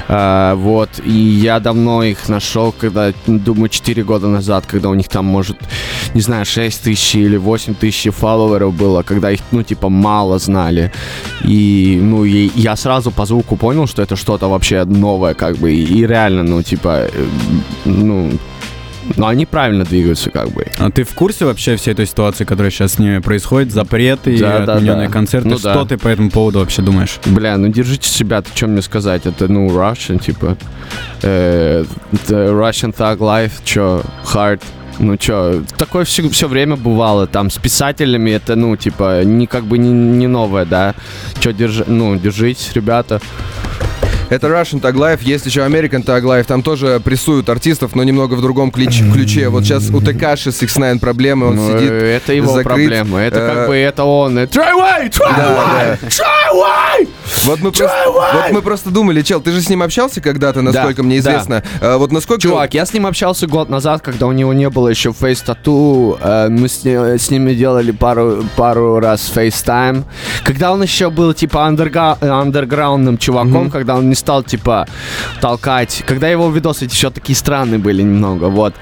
Э, 0.09 0.55
вот, 0.57 0.89
и 1.05 1.11
я 1.11 1.61
давно 1.61 2.03
их 2.03 2.29
нашел, 2.29 2.73
когда, 2.73 3.13
думаю, 3.27 3.69
4 3.69 4.05
года 4.05 4.29
назад, 4.29 4.65
когда 4.67 4.89
у 4.89 4.95
них 4.95 5.09
там, 5.09 5.25
может, 5.25 5.57
не 6.15 6.21
знаю, 6.21 6.45
6 6.45 6.83
тысяч 6.83 7.15
или 7.15 7.37
8 7.37 7.75
тысяч 7.75 8.13
фолловеров 8.13 8.75
было, 8.75 9.03
когда 9.03 9.31
их, 9.31 9.41
ну, 9.51 9.63
типа, 9.63 9.89
мало 9.89 10.39
знали, 10.39 10.93
и, 11.43 11.99
ну, 12.03 12.25
и 12.25 12.51
я 12.55 12.77
сразу 12.77 13.11
по 13.11 13.27
звуку 13.27 13.57
понял, 13.57 13.87
что 13.87 14.03
это 14.03 14.17
что-то 14.17 14.49
вообще 14.49 14.85
новое, 14.85 15.35
как 15.35 15.57
бы, 15.57 15.73
и, 15.73 15.85
и 15.85 16.07
реально, 16.07 16.43
ну, 16.43 16.63
типа, 16.63 17.09
э, 17.13 17.27
ну, 17.85 18.31
но 19.17 19.27
они 19.29 19.47
правильно 19.47 19.85
двигаются, 19.85 20.31
как 20.31 20.51
бы. 20.51 20.67
А 20.79 20.91
ты 20.91 21.05
в 21.05 21.15
курсе 21.15 21.45
вообще 21.45 21.77
всей 21.77 21.93
этой 21.93 22.07
ситуации, 22.07 22.45
которая 22.45 22.71
сейчас 22.71 22.95
с 22.95 22.99
ними 22.99 23.19
происходит? 23.19 23.73
Запреты, 23.73 24.37
Да, 24.39 24.61
да, 24.61 24.75
отмененные 24.75 25.09
да. 25.09 25.13
концерты. 25.13 25.49
Ну 25.49 25.59
Что 25.59 25.75
да. 25.75 25.85
ты 25.85 25.99
по 25.99 26.09
этому 26.09 26.31
поводу 26.31 26.61
вообще 26.61 26.83
думаешь? 26.83 27.19
Бля, 27.27 27.57
ну 27.57 27.69
держите 27.69 28.09
себя, 28.09 28.43
ты 28.43 28.51
что 28.55 28.67
мне 28.67 28.83
сказать? 28.83 29.27
Это, 29.27 29.49
ну, 29.49 29.69
Russian, 29.69 30.23
типа, 30.23 30.57
э, 31.23 31.85
Russian 32.29 32.95
Thug 32.97 33.19
Life, 33.19 33.53
чё, 33.65 34.03
Hard, 34.33 34.61
ну 34.99 35.17
чё, 35.17 35.63
такое 35.77 36.05
все, 36.05 36.29
все 36.29 36.47
время 36.49 36.77
бывало, 36.77 37.27
там, 37.27 37.51
с 37.51 37.57
писателями 37.59 38.31
это, 38.31 38.55
ну, 38.57 38.77
типа, 38.77 39.25
не 39.25 39.47
как 39.47 39.65
бы 39.65 39.79
не, 39.79 39.91
не 39.91 40.27
новое, 40.29 40.65
да, 40.65 40.95
чё, 41.41 41.53
держи, 41.53 41.85
ну, 41.87 42.17
держитесь, 42.17 42.71
ребята. 42.75 43.21
Это 44.31 44.49
Russian 44.49 44.81
Tag 44.81 44.95
Life, 44.95 45.21
есть 45.23 45.47
еще 45.47 45.61
American 45.61 46.05
Tag 46.05 46.23
Life, 46.23 46.45
там 46.45 46.63
тоже 46.63 47.01
прессуют 47.05 47.49
артистов, 47.49 47.95
но 47.95 48.03
немного 48.05 48.35
в 48.35 48.43
другом 48.43 48.71
ключ- 48.71 49.03
ключе. 49.13 49.49
Вот 49.49 49.65
сейчас 49.65 49.91
у 49.91 50.01
Текаши 50.01 50.51
6 50.53 50.75
9 50.75 51.01
проблемы, 51.01 51.49
он 51.49 51.57
Ну, 51.57 51.69
сидит 51.73 51.91
э, 51.91 52.17
это 52.17 52.33
его 52.33 52.49
закрыт. 52.55 52.65
проблема, 52.65 53.19
это 53.21 53.39
Э, 53.39 53.55
как 53.55 53.69
бы, 53.69 53.77
это 53.77 54.05
он, 54.05 54.39
э, 54.39 54.45
try 54.47 54.73
away, 54.75 55.11
try 55.11 55.35
away, 55.37 55.99
try 56.09 56.53
away! 56.53 57.09
Вот 57.45 57.61
мы, 57.61 57.73
просто, 57.73 57.97
вот 58.07 58.53
мы 58.53 58.63
просто 58.63 58.91
думали, 58.91 59.21
чел, 59.23 59.41
ты 59.41 59.51
же 59.53 59.61
с 59.61 59.69
ним 59.69 59.83
общался 59.83 60.21
когда-то, 60.21 60.63
насколько 60.63 61.03
мне 61.03 61.21
да. 61.21 61.31
известно. 61.33 61.63
А, 61.81 61.99
вот 61.99 62.13
насколько... 62.13 62.41
Чувак, 62.43 62.73
я 62.75 62.87
с 62.87 62.93
ним 62.95 63.07
общался 63.07 63.47
год 63.47 63.69
назад, 63.69 64.01
когда 64.03 64.27
у 64.27 64.33
него 64.33 64.53
не 64.55 64.69
было 64.71 64.89
еще 64.89 65.13
фейс 65.13 65.41
тату. 65.43 66.19
Мы 66.23 66.69
с, 66.69 66.85
с 66.85 67.31
ними 67.31 67.53
делали 67.55 67.91
пару, 67.91 68.45
пару 68.57 68.99
раз 69.01 69.31
FaceTime. 69.35 70.05
Когда 70.45 70.73
он 70.73 70.83
еще 70.83 71.11
был 71.11 71.35
типа 71.35 71.67
андерграундным 71.67 73.19
чуваком, 73.19 73.71
когда 73.71 73.97
он 73.97 74.09
не 74.15 74.17
стал 74.17 74.45
типа 74.45 74.87
толкать. 75.41 76.05
Когда 76.07 76.29
его 76.29 76.49
видосы 76.51 76.85
еще 76.85 77.11
такие 77.11 77.35
странные 77.37 77.79
были 77.81 78.03
немного, 78.03 78.45
вот. 78.45 78.75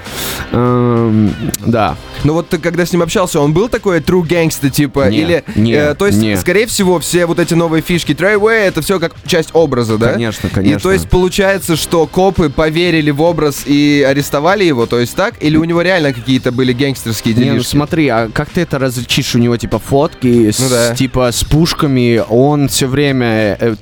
Эм, 0.52 1.34
да. 1.64 1.96
Ну 2.24 2.34
вот 2.34 2.48
ты 2.50 2.58
когда 2.58 2.84
с 2.84 2.92
ним 2.92 3.02
общался, 3.02 3.40
он 3.40 3.52
был 3.54 3.68
такой 3.68 4.00
true 4.00 4.22
gangster, 4.22 4.68
типа, 4.70 5.08
Не, 5.08 5.18
или... 5.18 5.44
не, 5.56 5.72
э, 5.72 5.94
то 5.94 6.06
есть, 6.06 6.18
не. 6.18 6.36
скорее 6.36 6.66
всего, 6.66 6.98
все 7.00 7.24
вот 7.26 7.38
эти 7.38 7.54
новые 7.54 7.82
фишки 7.82 8.12
Treyway, 8.12 8.66
это 8.68 8.82
все 8.82 9.00
как 9.00 9.14
часть 9.26 9.50
образа, 9.54 9.96
да? 9.98 10.12
Конечно, 10.12 10.48
И 10.48 10.50
конечно. 10.50 10.80
то 10.80 10.92
есть 10.92 11.08
получается, 11.08 11.76
что 11.76 12.06
копы 12.06 12.50
поверили 12.50 13.10
в 13.10 13.22
образ 13.22 13.62
и 13.66 14.04
арестовали 14.06 14.64
его, 14.64 14.86
то 14.86 15.00
есть 15.00 15.16
так? 15.16 15.34
Или 15.42 15.56
у 15.56 15.64
него 15.64 15.80
реально 15.82 16.12
какие-то 16.12 16.52
были 16.52 16.72
гангстерские 16.72 17.34
Не, 17.34 17.44
ну 17.46 17.50
делишки? 17.52 17.70
смотри, 17.70 18.08
а 18.08 18.28
как 18.32 18.50
ты 18.50 18.60
это 18.60 18.78
различишь? 18.78 19.34
У 19.34 19.38
него 19.38 19.56
типа 19.56 19.78
фотки 19.78 20.50
с, 20.50 20.58
Ну 20.60 20.68
да. 20.68 20.94
типа 20.94 21.32
с 21.32 21.42
пушками, 21.44 22.22
он 22.28 22.68
все 22.68 22.86
время 22.86 23.56
э, 23.58 23.74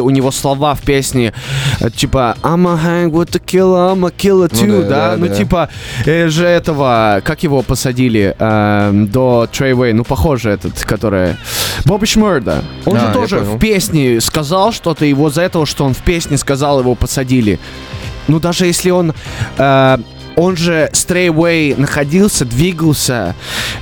у 0.00 0.10
него 0.10 0.30
слова 0.30 0.74
в 0.80 0.84
песне 0.84 1.32
э, 1.80 1.90
типа 1.90 2.36
I'm 2.42 2.66
a 2.66 2.76
hang 2.76 3.10
with 3.10 3.30
the 3.30 3.42
killer, 3.44 3.92
I'm 3.92 4.06
a 4.06 4.10
killer 4.10 4.48
Ну 4.52 4.58
too, 4.58 4.82
да, 4.82 4.88
да, 4.88 5.10
да, 5.10 5.16
ну 5.16 5.26
да. 5.28 5.34
типа 5.34 5.68
э, 6.06 6.28
же 6.28 6.46
этого, 6.46 7.20
как 7.24 7.42
его 7.42 7.62
посадили 7.62 8.34
эм, 8.38 9.08
до 9.08 9.46
Treyway, 9.52 9.92
ну 9.92 10.04
похоже 10.04 10.50
этот, 10.50 10.84
который 10.84 11.36
Бобби 11.84 12.06
Шмерда, 12.06 12.62
он 12.86 12.96
А, 12.96 13.00
же 13.00 13.12
тоже 13.12 13.38
в 13.40 13.58
песне 13.58 14.20
сказал 14.20 14.72
что-то, 14.72 15.04
вот 15.14 15.34
за 15.34 15.42
этого, 15.42 15.66
что 15.66 15.84
он 15.84 15.94
в 15.94 16.02
песне 16.02 16.36
сказал, 16.38 16.80
его 16.80 16.94
посадили. 16.94 17.58
Ну, 18.28 18.38
даже 18.38 18.66
если 18.66 18.90
он... 18.90 19.12
э, 19.58 19.98
он 20.40 20.56
же 20.56 20.90
Strayway 20.92 21.78
находился, 21.78 22.44
двигался, 22.44 23.34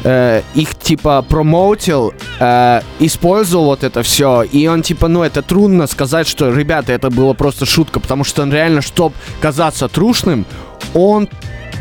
э, 0.05 0.43
их 0.55 0.75
типа 0.75 1.23
промоутил, 1.23 2.13
э, 2.41 2.81
использовал 2.99 3.67
вот 3.67 3.85
это 3.85 4.03
все, 4.03 4.43
и 4.43 4.67
он 4.67 4.83
типа, 4.83 5.09
ну 5.09 5.23
это 5.23 5.43
трудно 5.43 5.87
сказать, 5.87 6.27
что, 6.27 6.53
ребята, 6.53 6.93
это 6.93 7.11
было 7.11 7.33
просто 7.33 7.65
шутка, 7.67 8.01
потому 8.01 8.25
что 8.25 8.43
он 8.43 8.53
реально, 8.53 8.83
чтобы 8.83 9.15
казаться 9.41 9.89
трушным, 9.89 10.47
он 10.95 11.29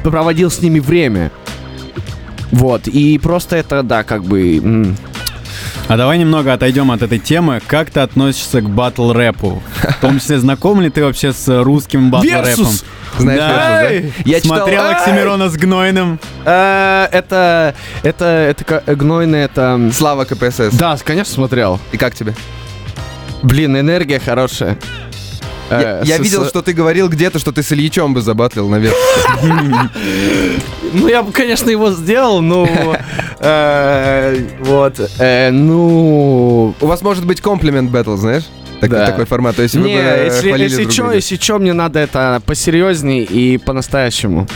проводил 0.03 0.51
с 0.51 0.61
ними 0.61 0.79
время. 0.79 1.31
Вот, 2.51 2.87
и 2.87 3.17
просто 3.17 3.57
это, 3.57 3.83
да, 3.83 4.03
как 4.03 4.23
бы... 4.23 4.57
м, 4.57 4.97
А 5.87 5.97
давай 5.97 6.17
немного 6.17 6.53
отойдем 6.53 6.91
от 6.91 7.01
этой 7.01 7.19
темы. 7.19 7.61
Как 7.65 7.89
ты 7.89 8.01
относишься 8.01 8.61
к 8.61 8.69
батл 8.69 9.11
рэпу? 9.13 9.61
В 9.81 10.01
том 10.01 10.19
числе, 10.19 10.39
знаком 10.39 10.81
ли 10.81 10.89
ты 10.89 11.03
вообще 11.03 11.31
с 11.33 11.63
русским 11.63 12.11
батл 12.11 12.27
рэпом? 12.27 12.67
Знаешь, 13.17 13.39
Да. 13.39 13.83
Versus, 13.83 14.01
да? 14.01 14.21
Я 14.25 14.41
читал- 14.41 14.57
Смотрел 14.57 14.83
Оксимирона 14.89 15.49
с 15.49 15.55
Гнойным. 15.55 16.19
э, 16.45 17.07
это, 17.11 17.73
это, 18.03 18.25
это, 18.25 18.63
ка- 18.63 18.83
гнойное, 18.95 19.45
это... 19.45 19.89
Слава 19.93 20.25
КПСС. 20.25 20.69
Да, 20.73 20.97
конечно, 21.03 21.33
смотрел. 21.33 21.79
И 21.91 21.97
как 21.97 22.13
тебе? 22.13 22.33
Блин, 23.43 23.77
энергия 23.79 24.19
хорошая. 24.19 24.77
Я, 25.69 25.99
Э, 25.99 26.01
я 26.05 26.15
с- 26.17 26.19
видел, 26.19 26.45
с- 26.45 26.49
что 26.49 26.61
ты 26.61 26.73
говорил 26.73 27.09
где-то, 27.09 27.39
что 27.39 27.51
ты 27.51 27.61
с 27.63 27.71
Ильичом 27.71 28.13
бы 28.13 28.21
забатлил, 28.21 28.69
наверное. 28.69 29.89
Ну, 30.93 31.07
я 31.07 31.21
бы, 31.23 31.31
конечно, 31.31 31.69
его 31.69 31.91
сделал, 31.91 32.41
но... 32.41 32.67
э, 33.39 34.37
Вот. 34.61 34.99
э, 35.19 35.51
Ну... 35.51 36.73
У 36.79 36.85
вас 36.85 37.01
может 37.01 37.25
быть 37.25 37.41
комплимент 37.41 37.91
бэтл, 37.91 38.15
знаешь? 38.15 38.43
Так- 38.79 38.89
Да. 38.91 39.05
Такой 39.07 39.25
формат. 39.25 39.55
То 39.55 39.63
есть 39.63 39.75
вы 39.75 39.81
бы 39.81 39.87
Не, 39.89 39.95
если, 40.25 40.51
если 40.51 40.83
друг 40.83 40.91
чё, 40.93 41.01
друга. 41.03 41.15
если 41.15 41.35
чё, 41.35 41.57
мне 41.59 41.73
надо 41.73 41.99
это 41.99 42.41
посерьезней 42.45 43.23
и 43.23 43.57
по-настоящему. 43.57 44.47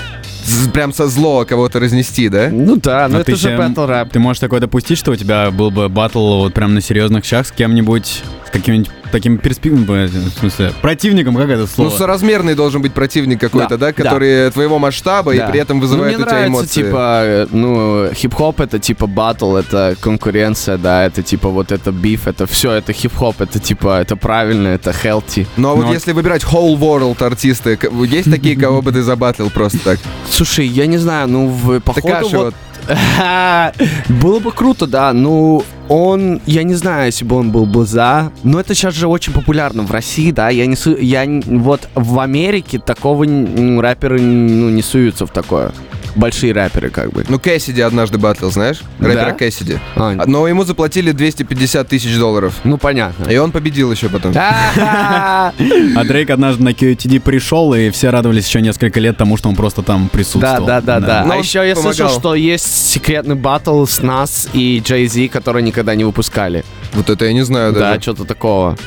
Прям 0.74 0.92
со 0.94 1.08
зло 1.08 1.46
кого-то 1.46 1.80
разнести, 1.80 2.28
да? 2.30 2.50
Ну 2.52 2.76
да, 2.78 3.08
но 3.08 3.18
А 3.18 3.22
это 3.22 3.32
ты 3.32 3.38
же 3.38 3.58
батл 3.58 3.86
рэп. 3.86 4.10
Ты 4.12 4.20
можешь 4.20 4.40
такое 4.40 4.60
допустить, 4.60 4.98
что 4.98 5.12
у 5.12 5.16
тебя 5.16 5.50
был 5.52 5.70
бы 5.72 5.88
батл 5.90 6.40
вот 6.40 6.54
прям 6.54 6.74
на 6.74 6.82
серьезных 6.82 7.26
щах 7.26 7.48
с 7.48 7.52
кем-нибудь, 7.52 8.24
с 8.48 8.50
каким-нибудь 8.52 8.90
таким 9.12 9.38
перспективным, 9.38 9.86
в 9.86 10.40
смысле, 10.40 10.74
противником, 10.82 11.36
как 11.36 11.50
это 11.50 11.62
Ну, 11.62 11.68
слово? 11.68 11.90
соразмерный 11.92 12.56
должен 12.56 12.82
быть 12.82 12.94
противник 12.94 13.40
какой-то, 13.40 13.78
да, 13.78 13.88
Да, 13.88 13.94
который 13.94 14.50
твоего 14.52 14.80
масштаба 14.80 15.34
Да. 15.36 15.48
и 15.48 15.52
при 15.52 15.60
этом 15.60 15.78
Ну, 15.78 15.84
вызывает 15.84 16.16
мне 16.16 16.24
у 16.24 16.28
тебя 16.28 16.32
нравится, 16.32 16.50
эмоции. 16.52 16.84
типа, 16.84 17.22
э, 17.24 17.48
ну, 17.52 18.10
хип-хоп 18.14 18.62
это 18.62 18.80
типа 18.80 19.08
батл, 19.08 19.56
это 19.56 19.96
конкуренция, 20.00 20.78
да, 20.78 21.06
это 21.06 21.22
типа 21.24 21.50
вот 21.50 21.72
это 21.72 21.92
биф, 21.92 22.28
это 22.28 22.46
все, 22.48 22.72
это 22.72 22.94
хип-хоп, 22.94 23.42
это 23.42 23.60
типа, 23.60 24.00
это 24.02 24.16
правильно, 24.16 24.70
это 24.70 24.92
healthy. 24.92 25.48
Ну 25.58 25.70
а 25.70 25.76
вот 25.76 25.86
Ну, 25.86 25.94
если 25.94 26.12
выбирать 26.14 26.44
whole 26.44 26.78
world 26.78 27.24
артисты, 27.24 27.78
есть 28.08 28.32
такие, 28.32 28.56
кого 28.56 28.82
бы 28.82 28.92
ты 28.92 29.02
забатлил 29.04 29.50
просто 29.50 29.80
так? 29.80 30.00
Слушай, 30.30 30.68
я 30.68 30.86
не 30.86 30.98
знаю, 30.98 31.28
ну, 31.28 31.48
в, 31.48 31.80
походу, 31.82 32.28
вот. 32.30 32.56
Было 34.22 34.40
бы 34.40 34.52
круто, 34.52 34.88
да. 34.88 35.14
Ну, 35.14 35.64
он, 35.90 36.42
я 36.46 36.64
не 36.64 36.74
знаю, 36.74 37.08
если 37.08 37.26
бы 37.26 37.36
он 37.36 37.52
был 37.52 37.66
бы 37.66 37.86
за, 37.86 38.32
но 38.44 38.60
это 38.60 38.74
сейчас 38.74 38.94
же 38.94 39.08
очень 39.08 39.34
популярно 39.34 39.84
в 39.84 39.92
России, 39.92 40.32
да. 40.32 40.50
Я 40.50 40.66
не 40.66 40.76
я 41.02 41.42
вот 41.46 41.90
в 41.96 42.20
Америке 42.20 42.80
такого 42.80 43.24
рэперы 43.24 44.22
ну, 44.22 44.70
не 44.70 44.82
суются 44.82 45.26
в 45.26 45.32
такое. 45.32 45.72
Большие 46.16 46.54
рэперы, 46.54 46.90
как 46.90 47.12
бы. 47.12 47.26
Ну, 47.28 47.40
Кэссиди 47.40 47.82
однажды 47.82 48.18
батлил, 48.18 48.52
знаешь? 48.52 48.82
Рэпера 49.00 49.26
Да? 49.26 49.32
Кэссиди. 49.34 49.78
А, 49.96 50.16
Но 50.28 50.48
ему 50.48 50.64
заплатили 50.64 51.12
250 51.12 51.88
тысяч 51.88 52.18
долларов. 52.18 52.56
ну, 52.64 52.78
понятно. 52.78 53.30
И 53.30 53.38
он 53.38 53.52
победил 53.52 53.92
еще 53.92 54.10
потом. 54.10 54.34
А 54.36 56.04
Дрейк 56.06 56.30
однажды 56.30 56.64
на 56.64 56.70
QTD 56.70 57.20
пришел, 57.20 57.74
и 57.74 57.90
все 57.90 58.10
радовались 58.10 58.48
еще 58.48 58.62
несколько 58.62 59.00
лет 59.00 59.18
тому, 59.18 59.38
что 59.38 59.50
он 59.50 59.56
просто 59.56 59.82
там 59.84 60.10
присутствовал. 60.10 60.66
да, 60.66 60.82
да, 60.82 61.00
да. 61.00 61.24
Но 61.26 61.34
А 61.34 61.36
он 61.38 61.42
еще 61.42 61.68
я 61.68 61.76
слышал, 61.76 62.08
помогал. 62.08 62.20
что 62.20 62.36
есть 62.36 62.90
секретный 62.90 63.36
батл 63.36 63.86
с 63.86 64.02
нас 64.02 64.48
и 64.54 64.82
Jay 64.86 65.08
Z, 65.08 65.28
который 65.30 65.64
никогда 65.64 65.96
не 65.96 66.04
выпускали. 66.04 66.64
Вот 66.94 67.10
это 67.10 67.26
я 67.26 67.34
не 67.34 67.44
знаю 67.44 67.74
даже. 67.74 67.86
Да, 67.96 68.02
что-то 68.02 68.26
такого. 68.26 68.78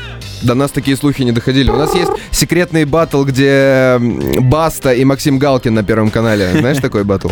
До 0.44 0.54
нас 0.54 0.70
такие 0.70 0.96
слухи 0.96 1.22
не 1.22 1.32
доходили. 1.32 1.70
У 1.70 1.76
нас 1.76 1.94
есть 1.94 2.10
секретный 2.30 2.84
батл, 2.84 3.24
где 3.24 3.96
Баста 4.40 4.92
и 4.92 5.02
Максим 5.04 5.38
Галкин 5.38 5.72
на 5.74 5.82
Первом 5.82 6.10
канале. 6.10 6.50
Знаешь 6.58 6.78
такой 6.78 7.02
батл? 7.04 7.28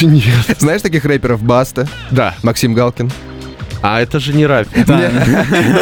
Нет. 0.00 0.24
Знаешь 0.58 0.80
таких 0.80 1.04
рэперов? 1.04 1.42
Баста, 1.42 1.86
Да. 2.10 2.34
Максим 2.42 2.72
Галкин. 2.74 3.10
А 3.82 4.00
это 4.00 4.18
же 4.18 4.32
не 4.32 4.46
рэп. 4.46 4.68
Ну, 4.74 4.84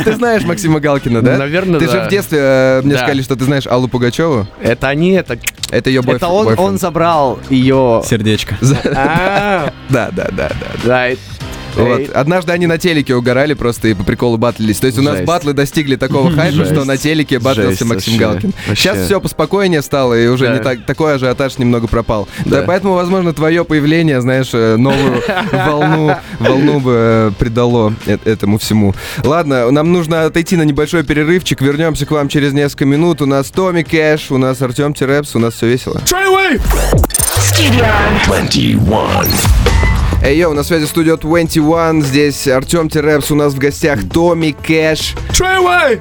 Ты 0.04 0.14
знаешь 0.16 0.42
Максима 0.42 0.80
Галкина, 0.80 1.22
да? 1.22 1.38
Наверное, 1.38 1.78
Ты 1.78 1.86
да. 1.86 1.92
же 1.92 2.00
в 2.00 2.08
детстве 2.08 2.38
э, 2.42 2.80
мне 2.82 2.94
Да. 2.94 2.98
сказали, 2.98 3.22
что 3.22 3.36
ты 3.36 3.44
знаешь 3.44 3.66
Аллу 3.68 3.86
Пугачеву. 3.86 4.46
Это 4.60 4.92
не 4.96 5.12
это. 5.12 5.38
Это 5.70 5.90
ее 5.90 6.02
Это 6.04 6.26
он, 6.26 6.58
он 6.58 6.78
забрал 6.78 7.38
ее. 7.50 8.02
Сердечко. 8.04 8.56
А, 8.96 9.72
Да, 9.88 10.10
да, 10.10 10.26
да, 10.32 10.48
да. 10.48 10.70
Да, 10.84 11.06
Вот. 11.76 12.10
Однажды 12.14 12.52
они 12.52 12.66
на 12.66 12.78
телеке 12.78 13.14
угорали 13.14 13.54
просто 13.54 13.88
и 13.88 13.94
по 13.94 14.04
приколу 14.04 14.36
батлились. 14.36 14.78
То 14.78 14.86
есть 14.86 14.98
у 14.98 15.02
нас 15.02 15.14
Жесть. 15.16 15.26
батлы 15.26 15.52
достигли 15.52 15.96
такого 15.96 16.30
хайпа, 16.30 16.64
что 16.64 16.84
на 16.84 16.96
телеке 16.96 17.38
батлился 17.38 17.70
Жесть 17.70 17.84
Максим 17.84 18.12
вообще. 18.14 18.18
Галкин. 18.26 18.52
Вообще. 18.68 18.82
Сейчас 18.82 18.98
все 19.06 19.20
поспокойнее 19.20 19.82
стало, 19.82 20.14
и 20.14 20.26
уже 20.26 20.46
Да. 20.48 20.54
не 20.54 20.60
так, 20.60 20.86
такой 20.86 21.14
ажиотаж 21.14 21.58
немного 21.58 21.86
пропал. 21.88 22.28
Да. 22.44 22.60
Да. 22.60 22.62
поэтому, 22.66 22.94
возможно, 22.94 23.32
твое 23.32 23.64
появление, 23.64 24.20
знаешь, 24.20 24.50
э, 24.52 24.76
новую 24.76 25.22
волну, 25.52 26.16
волну 26.38 26.80
бы 26.80 26.92
э, 26.94 27.30
придало 27.38 27.94
э- 28.06 28.18
этому 28.24 28.58
всему. 28.58 28.94
Ладно, 29.24 29.70
нам 29.70 29.92
нужно 29.92 30.24
отойти 30.24 30.56
на 30.56 30.62
небольшой 30.62 31.02
перерывчик. 31.04 31.60
Вернемся 31.60 32.06
к 32.06 32.10
вам 32.10 32.28
через 32.28 32.52
несколько 32.52 32.84
минут. 32.84 33.20
У 33.22 33.26
нас 33.26 33.50
Томми 33.50 33.82
Кэш, 33.82 34.30
у 34.30 34.38
нас 34.38 34.60
Артем 34.62 34.94
Терепс, 34.94 35.34
у 35.34 35.38
нас 35.38 35.54
все 35.54 35.66
весело. 35.66 36.00
Studio 37.38 37.88
21. 38.26 39.63
Ey, 40.26 40.38
yo, 40.38 40.54
на 40.54 40.62
связи 40.62 40.86
студио 40.86 41.18
21. 41.18 42.02
Здесь 42.02 42.48
Артем 42.48 42.88
Терепс, 42.88 43.30
у 43.30 43.34
нас 43.34 43.52
в 43.52 43.58
гостях 43.58 44.00
Томми 44.10 44.56
Кэш. 44.66 45.14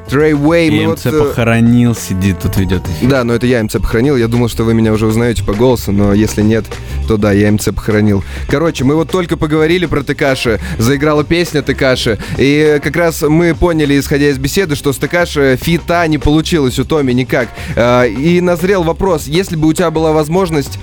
Treyway. 0.08 0.72
Мы 0.72 0.94
MC 0.94 1.06
вот, 1.06 1.14
э, 1.14 1.20
похоронил, 1.20 1.94
сидит 1.94 2.40
тут 2.40 2.56
ведет 2.56 2.84
эфир. 2.88 3.10
Да, 3.10 3.26
но 3.26 3.34
это 3.34 3.48
я 3.48 3.62
MC 3.62 3.74
похоронил. 3.74 4.16
Я 4.16 4.30
думал, 4.30 4.48
что 4.48 4.64
вы 4.64 4.76
меня 4.76 4.94
уже 4.94 5.08
узнаете 5.08 5.44
по 5.44 5.54
голосу, 5.54 5.92
но 5.92 6.14
если 6.14 6.42
нет, 6.42 6.64
то 7.06 7.18
да, 7.18 7.34
я 7.34 7.52
MC 7.52 7.66
похоронил. 7.76 8.24
Короче, 8.48 8.86
мы 8.86 8.96
вот 8.96 9.12
только 9.12 9.36
поговорили 9.36 9.88
про 9.88 10.04
Текаши, 10.04 10.62
заиграла 10.78 11.26
песня 11.26 11.62
Текаши, 11.62 12.18
и 12.38 12.80
как 12.82 12.96
раз 12.96 13.24
мы 13.24 13.54
поняли, 13.54 14.00
исходя 14.00 14.30
из 14.30 14.38
беседы, 14.38 14.78
что 14.78 14.94
с 14.94 14.98
Текаши 15.00 15.60
фита 15.62 16.08
не 16.08 16.18
получилось 16.18 16.80
у 16.80 16.86
Томи 16.86 17.14
никак. 17.14 17.50
А, 17.76 18.06
И 18.06 18.40
назрел 18.40 18.84
вопрос, 18.84 19.28
если 19.28 19.58
бы 19.58 19.68
у 19.68 19.74
тебя 19.74 19.92
была 19.92 20.14
возможность 20.14 20.80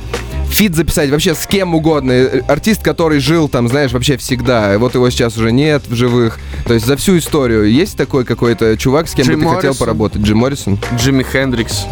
фит 0.50 0.74
записать 0.74 1.10
вообще 1.10 1.34
с 1.34 1.46
кем 1.46 1.74
угодно. 1.74 2.12
Э, 2.12 2.40
Артист, 2.48 2.82
который 2.82 3.20
жил 3.20 3.48
там, 3.48 3.68
знаешь, 3.68 3.92
вообще 3.92 4.16
всегда. 4.16 4.78
Вот 4.78 4.94
его 4.94 5.08
сейчас 5.10 5.36
уже 5.36 5.52
нет 5.52 5.84
в 5.88 5.94
живых. 5.94 6.38
То 6.66 6.74
есть 6.74 6.86
за 6.86 6.96
всю 6.96 7.16
историю 7.18 7.70
есть 7.70 7.96
такой 7.96 8.24
какой-то 8.24 8.76
чувак, 8.76 9.08
с 9.08 9.14
кем 9.14 9.26
Джим 9.26 9.40
бы 9.40 9.40
ты 9.40 9.46
хотел 9.46 9.68
Моррисон. 9.70 9.78
поработать? 9.78 10.22
Джим 10.22 10.38
Моррисон? 10.38 10.78
Джимми 10.96 11.22
Хендрикс. 11.22 11.84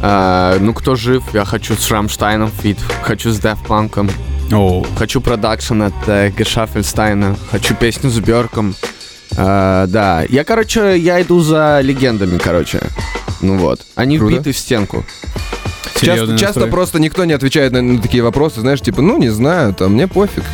А, 0.00 0.58
ну, 0.60 0.74
кто 0.74 0.96
жив? 0.96 1.22
Я 1.32 1.44
хочу 1.44 1.74
с 1.76 1.90
Рамштайном 1.90 2.50
фит. 2.50 2.78
Хочу 3.02 3.30
с 3.30 3.38
Daft 3.38 3.58
Punk 3.66 3.91
ом. 3.91 4.10
Оу. 4.50 4.84
Хочу 4.96 5.20
продакшн 5.20 5.82
от 5.82 5.94
э, 6.06 6.30
Gesaffelstein 6.36 7.23
а. 7.23 7.36
Хочу 7.50 7.74
песню 7.74 8.10
с 8.10 8.18
Бьорком. 8.18 8.74
А, 9.36 9.86
да. 9.86 10.24
Я, 10.28 10.44
короче, 10.44 10.98
я 10.98 11.22
иду 11.22 11.40
за 11.40 11.80
легендами, 11.82 12.38
короче. 12.38 12.80
Ну 13.40 13.58
вот. 13.58 13.80
Они 13.94 14.18
Круто. 14.18 14.34
вбиты 14.34 14.52
в 14.52 14.58
стенку. 14.58 15.04
Часто, 16.00 16.36
часто 16.38 16.66
просто 16.66 16.98
никто 16.98 17.24
не 17.24 17.32
отвечает 17.32 17.72
на, 17.72 17.82
на 17.82 18.00
такие 18.00 18.22
вопросы, 18.22 18.60
знаешь, 18.60 18.80
типа, 18.80 19.02
ну, 19.02 19.18
не 19.18 19.30
знаю, 19.30 19.74
там, 19.74 19.92
мне 19.94 20.06
пофиг. 20.08 20.44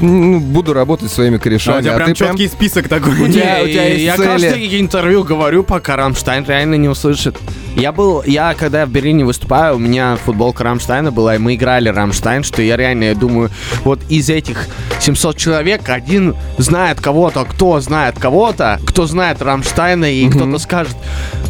Ну, 0.00 0.40
буду 0.40 0.72
работать 0.72 1.10
своими 1.10 1.36
А 1.36 1.40
корешами. 1.40 1.78
у 1.78 1.82
тебя 1.82 1.94
а 1.94 1.96
прям 1.96 2.08
ты 2.12 2.14
прям... 2.18 2.30
четкий 2.36 2.48
список 2.48 2.88
такой. 2.88 3.12
У 3.20 3.28
тебя- 3.28 3.60
у 3.62 3.66
тебя 3.66 3.88
есть 3.88 4.04
я 4.04 4.16
цели. 4.16 4.26
каждое 4.26 4.80
интервью 4.80 5.24
говорю, 5.24 5.62
пока 5.64 5.96
Рамштайн 5.96 6.44
реально 6.46 6.76
не 6.76 6.88
услышит. 6.88 7.36
Я 7.78 7.92
был, 7.92 8.24
я 8.24 8.54
когда 8.54 8.86
в 8.86 8.90
Берлине 8.90 9.24
выступаю, 9.24 9.76
у 9.76 9.78
меня 9.78 10.16
футболка 10.16 10.64
Рамштайна 10.64 11.12
была, 11.12 11.36
и 11.36 11.38
мы 11.38 11.54
играли 11.54 11.88
Рамштайн, 11.88 12.42
что 12.42 12.60
я 12.60 12.76
реально, 12.76 13.04
я 13.04 13.14
думаю, 13.14 13.50
вот 13.84 14.00
из 14.08 14.28
этих 14.30 14.66
700 14.98 15.36
человек 15.36 15.88
один 15.88 16.34
знает 16.56 17.00
кого-то, 17.00 17.44
кто 17.44 17.78
знает 17.78 18.18
кого-то, 18.18 18.80
кто 18.84 19.06
знает 19.06 19.40
Рамштайна, 19.40 20.12
и 20.12 20.28
кто-то 20.28 20.58
скажет, 20.58 20.96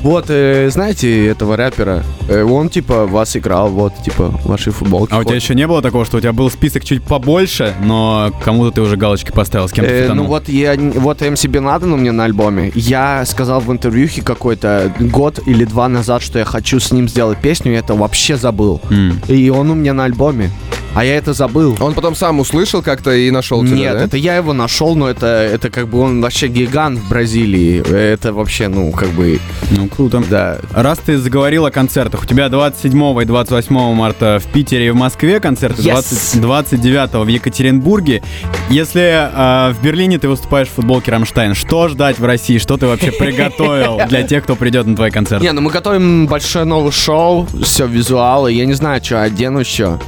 вот, 0.02 0.26
э, 0.28 0.68
знаете 0.70 1.28
этого 1.28 1.56
рэпера, 1.56 2.04
Э, 2.28 2.42
он, 2.42 2.68
типа, 2.68 3.06
вас 3.06 3.36
играл, 3.36 3.70
вот, 3.70 3.94
типа, 4.04 4.34
вашей 4.44 4.72
футболки. 4.72 5.12
А 5.12 5.18
у 5.18 5.20
тебя 5.22 5.30
ходит». 5.30 5.42
еще 5.42 5.54
не 5.54 5.66
было 5.66 5.80
такого, 5.80 6.04
что 6.04 6.18
у 6.18 6.20
тебя 6.20 6.32
был 6.32 6.50
список 6.50 6.84
чуть 6.84 7.02
побольше, 7.02 7.74
но 7.80 8.30
кому-то 8.44 8.70
ты 8.72 8.80
уже 8.82 8.96
галочки 8.96 9.32
поставил, 9.32 9.68
с 9.68 9.72
кем 9.72 9.84
ты 9.84 9.90
Э, 9.90 10.12
ну 10.12 10.24
вот 10.24 10.48
я 10.48 10.76
вот 10.76 11.22
MC 11.22 11.44
Bin 11.46 11.66
Laden 11.66 11.92
у 11.92 11.96
меня 11.96 12.12
на 12.12 12.24
альбоме. 12.24 12.70
Я 12.74 13.24
сказал 13.24 13.60
в 13.60 13.72
интервьюхе 13.72 14.22
какой-то 14.22 14.92
год 15.00 15.40
или 15.46 15.64
два 15.64 15.88
назад, 15.88 16.17
что 16.20 16.38
я 16.38 16.44
хочу 16.44 16.80
с 16.80 16.92
ним 16.92 17.08
сделать 17.08 17.38
песню, 17.38 17.72
и 17.72 17.76
это 17.76 17.94
вообще 17.94 18.36
забыл. 18.36 18.80
М. 18.90 19.20
И 19.28 19.48
он 19.50 19.70
у 19.70 19.74
меня 19.74 19.92
на 19.94 20.04
альбоме. 20.04 20.50
А 20.98 21.04
я 21.04 21.14
это 21.16 21.32
забыл. 21.32 21.76
Он 21.78 21.94
потом 21.94 22.16
сам 22.16 22.40
услышал 22.40 22.82
как-то 22.82 23.12
и 23.12 23.30
нашел 23.30 23.64
тебя, 23.64 23.76
Нет, 23.76 23.92
да? 23.92 24.02
это 24.02 24.16
я 24.16 24.34
его 24.34 24.52
нашел, 24.52 24.96
но 24.96 25.08
это, 25.08 25.26
это 25.26 25.70
как 25.70 25.86
бы 25.86 26.00
он 26.00 26.20
вообще 26.20 26.48
гигант 26.48 26.98
в 26.98 27.08
Бразилии. 27.08 27.88
Это 27.88 28.32
вообще, 28.32 28.66
ну, 28.66 28.90
как 28.90 29.10
бы, 29.10 29.38
Ну, 29.70 29.86
круто. 29.86 30.20
да. 30.28 30.58
Раз 30.72 30.98
ты 30.98 31.16
заговорил 31.18 31.66
о 31.66 31.70
концертах, 31.70 32.24
у 32.24 32.26
тебя 32.26 32.48
27 32.48 33.22
и 33.22 33.24
28 33.24 33.94
марта 33.94 34.40
в 34.44 34.52
Питере 34.52 34.88
и 34.88 34.90
в 34.90 34.96
Москве 34.96 35.38
концерты, 35.38 35.82
Yes. 35.82 36.40
20 36.40 36.40
29 36.40 37.24
в 37.24 37.28
Екатеринбурге. 37.28 38.20
Если 38.68 39.00
э, 39.02 39.72
в 39.74 39.80
Берлине 39.80 40.18
ты 40.18 40.28
выступаешь 40.28 40.66
в 40.66 40.72
футболке 40.72 41.12
Рамштайн, 41.12 41.54
что 41.54 41.86
ждать 41.86 42.18
в 42.18 42.24
России? 42.24 42.58
Что 42.58 42.76
ты 42.76 42.88
вообще 42.88 43.12
приготовил 43.12 44.00
для 44.08 44.24
тех, 44.24 44.42
кто 44.42 44.56
придет 44.56 44.86
на 44.88 44.96
твой 44.96 45.12
концерт? 45.12 45.44
Не, 45.44 45.52
ну 45.52 45.60
мы 45.60 45.70
готовим 45.70 46.26
большое 46.26 46.64
новое 46.64 46.90
шоу, 46.90 47.46
все 47.62 47.86
визуалы. 47.86 48.50
Я 48.52 48.66
не 48.66 48.74
знаю, 48.74 49.00
что 49.04 49.22
одену 49.22 49.60
еще. 49.60 50.00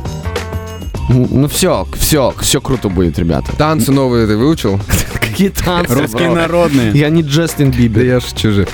Ну 1.12 1.48
все, 1.48 1.86
все, 1.94 2.32
все 2.40 2.60
круто 2.60 2.88
будет, 2.88 3.18
ребята. 3.18 3.52
Танцы 3.56 3.90
новые 3.90 4.28
ты 4.28 4.36
выучил? 4.36 4.78
Какие 5.20 5.48
танцы, 5.48 5.94
Русские 5.94 6.30
народные. 6.30 6.92
Я 6.92 7.08
не 7.08 7.22
Джастин 7.22 7.72
Да 7.72 7.78
Бибер. 7.78 8.04
я 8.04 8.20
шучу 8.20 8.52
же. 8.52 8.68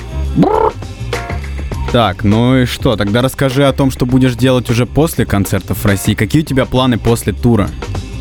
Так, 1.91 2.23
ну 2.23 2.57
и 2.57 2.65
что? 2.65 2.95
Тогда 2.95 3.21
расскажи 3.21 3.65
о 3.65 3.73
том, 3.73 3.89
что 3.91 4.05
будешь 4.05 4.35
делать 4.35 4.69
уже 4.69 4.85
после 4.85 5.25
концертов 5.25 5.79
в 5.79 5.85
России. 5.85 6.13
Какие 6.13 6.43
у 6.43 6.45
тебя 6.45 6.65
планы 6.65 6.97
после 6.99 7.33
тура? 7.33 7.69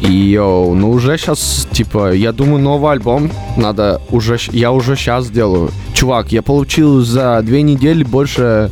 Йоу, 0.00 0.74
ну 0.74 0.90
уже 0.90 1.16
сейчас, 1.18 1.66
типа, 1.72 2.12
я 2.12 2.32
думаю, 2.32 2.62
новый 2.62 2.92
альбом 2.92 3.30
надо 3.56 4.00
уже, 4.10 4.38
я 4.52 4.70
уже 4.70 4.94
сейчас 4.94 5.30
делаю. 5.30 5.70
Чувак, 5.94 6.32
я 6.32 6.42
получил 6.42 7.00
за 7.00 7.40
две 7.42 7.62
недели 7.62 8.04
больше, 8.04 8.70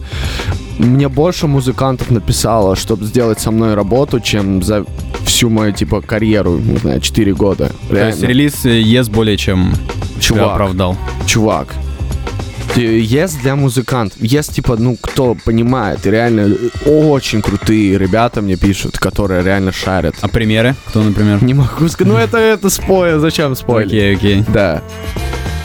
мне 0.78 1.08
больше 1.08 1.46
музыкантов 1.46 2.10
написало, 2.10 2.76
чтобы 2.76 3.04
сделать 3.04 3.40
со 3.40 3.50
мной 3.50 3.74
работу, 3.74 4.20
чем 4.20 4.62
за 4.62 4.84
всю 5.24 5.48
мою, 5.50 5.72
типа, 5.72 6.00
карьеру, 6.00 6.58
не 6.58 6.76
знаю, 6.78 7.00
4 7.00 7.34
года. 7.34 7.70
То 7.88 7.96
есть 7.96 8.20
Реально. 8.20 8.26
релиз 8.26 8.64
э, 8.64 8.80
ЕС 8.80 9.08
более 9.08 9.36
чем 9.36 9.72
тебя 10.18 10.20
Чувак. 10.20 10.52
оправдал. 10.52 10.96
Чувак. 11.26 11.68
Есть 12.76 13.40
для 13.42 13.54
музыкантов. 13.54 14.20
Есть, 14.20 14.54
типа, 14.54 14.76
ну, 14.76 14.96
кто 15.00 15.36
понимает. 15.36 16.04
Реально 16.06 16.40
э, 16.84 16.88
очень 16.90 17.40
крутые 17.40 17.96
ребята 17.98 18.42
мне 18.42 18.56
пишут, 18.56 18.98
которые 18.98 19.44
реально 19.44 19.70
шарят. 19.72 20.16
А 20.22 20.28
примеры? 20.28 20.74
Кто, 20.88 21.02
например? 21.02 21.42
Не 21.42 21.54
могу 21.54 21.88
сказать. 21.88 22.12
Ну, 22.12 22.18
это, 22.18 22.38
это 22.38 22.70
спойлер. 22.70 23.20
Зачем 23.20 23.54
спойлер? 23.54 23.86
Окей, 23.86 24.16
окей. 24.16 24.44
Да. 24.48 24.82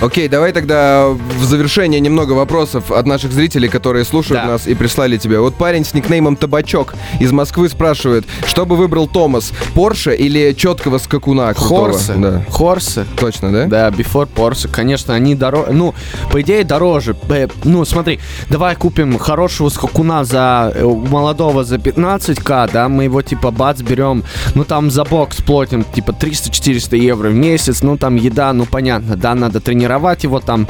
Окей, 0.01 0.29
давай 0.29 0.53
тогда 0.53 1.07
в 1.09 1.43
завершение 1.43 1.99
немного 1.99 2.31
вопросов 2.31 2.89
от 2.89 3.05
наших 3.05 3.33
зрителей, 3.33 3.67
которые 3.67 4.05
слушают 4.05 4.43
Да. 4.43 4.51
нас 4.53 4.65
и 4.65 4.73
прислали 4.73 5.17
тебе. 5.17 5.39
Вот 5.41 5.55
парень 5.55 5.83
с 5.83 5.93
никнеймом 5.93 6.38
Табачок 6.38 6.93
из 7.19 7.33
Москвы 7.33 7.67
спрашивает, 7.67 8.25
что 8.45 8.65
бы 8.65 8.77
выбрал 8.77 9.07
Томас, 9.07 9.51
Порше 9.75 10.15
или 10.15 10.53
четкого 10.53 10.99
скакуна 10.99 11.53
крутого? 11.53 11.91
Хорсы. 11.91 12.13
Да. 12.15 12.45
Хорсы. 12.49 13.05
Точно, 13.17 13.51
да? 13.51 13.65
Да, 13.65 13.89
Before 13.89 14.29
Porsche, 14.33 14.69
конечно, 14.71 15.13
они 15.13 15.35
дороже. 15.35 15.73
Ну, 15.73 15.93
по 16.31 16.39
идее, 16.41 16.63
дороже. 16.63 17.17
Э, 17.29 17.47
Ну, 17.65 17.83
смотри, 17.83 18.21
давай 18.49 18.75
купим 18.77 19.17
хорошего 19.19 19.67
скакуна 19.67 20.23
за 20.23 20.71
э, 20.75 20.81
молодого 20.85 21.65
за 21.65 21.75
15к, 21.75 22.69
да, 22.71 22.88
мы 22.88 23.03
его 23.03 23.21
типа 23.21 23.51
бац 23.51 23.81
берем, 23.81 24.23
ну 24.55 24.63
там 24.63 24.91
за 24.91 25.03
бокс 25.03 25.41
платим 25.41 25.83
типа 25.83 26.12
300-400 26.12 26.95
евро 26.97 27.27
в 27.29 27.33
месяц, 27.33 27.81
ну 27.81 27.97
там 27.97 28.15
еда, 28.15 28.53
ну 28.53 28.65
понятно, 28.65 29.17
да, 29.17 29.35
надо 29.35 29.59
тренироваться 29.59 29.88
тренировать 29.89 30.23
его 30.23 30.39
там 30.39 30.67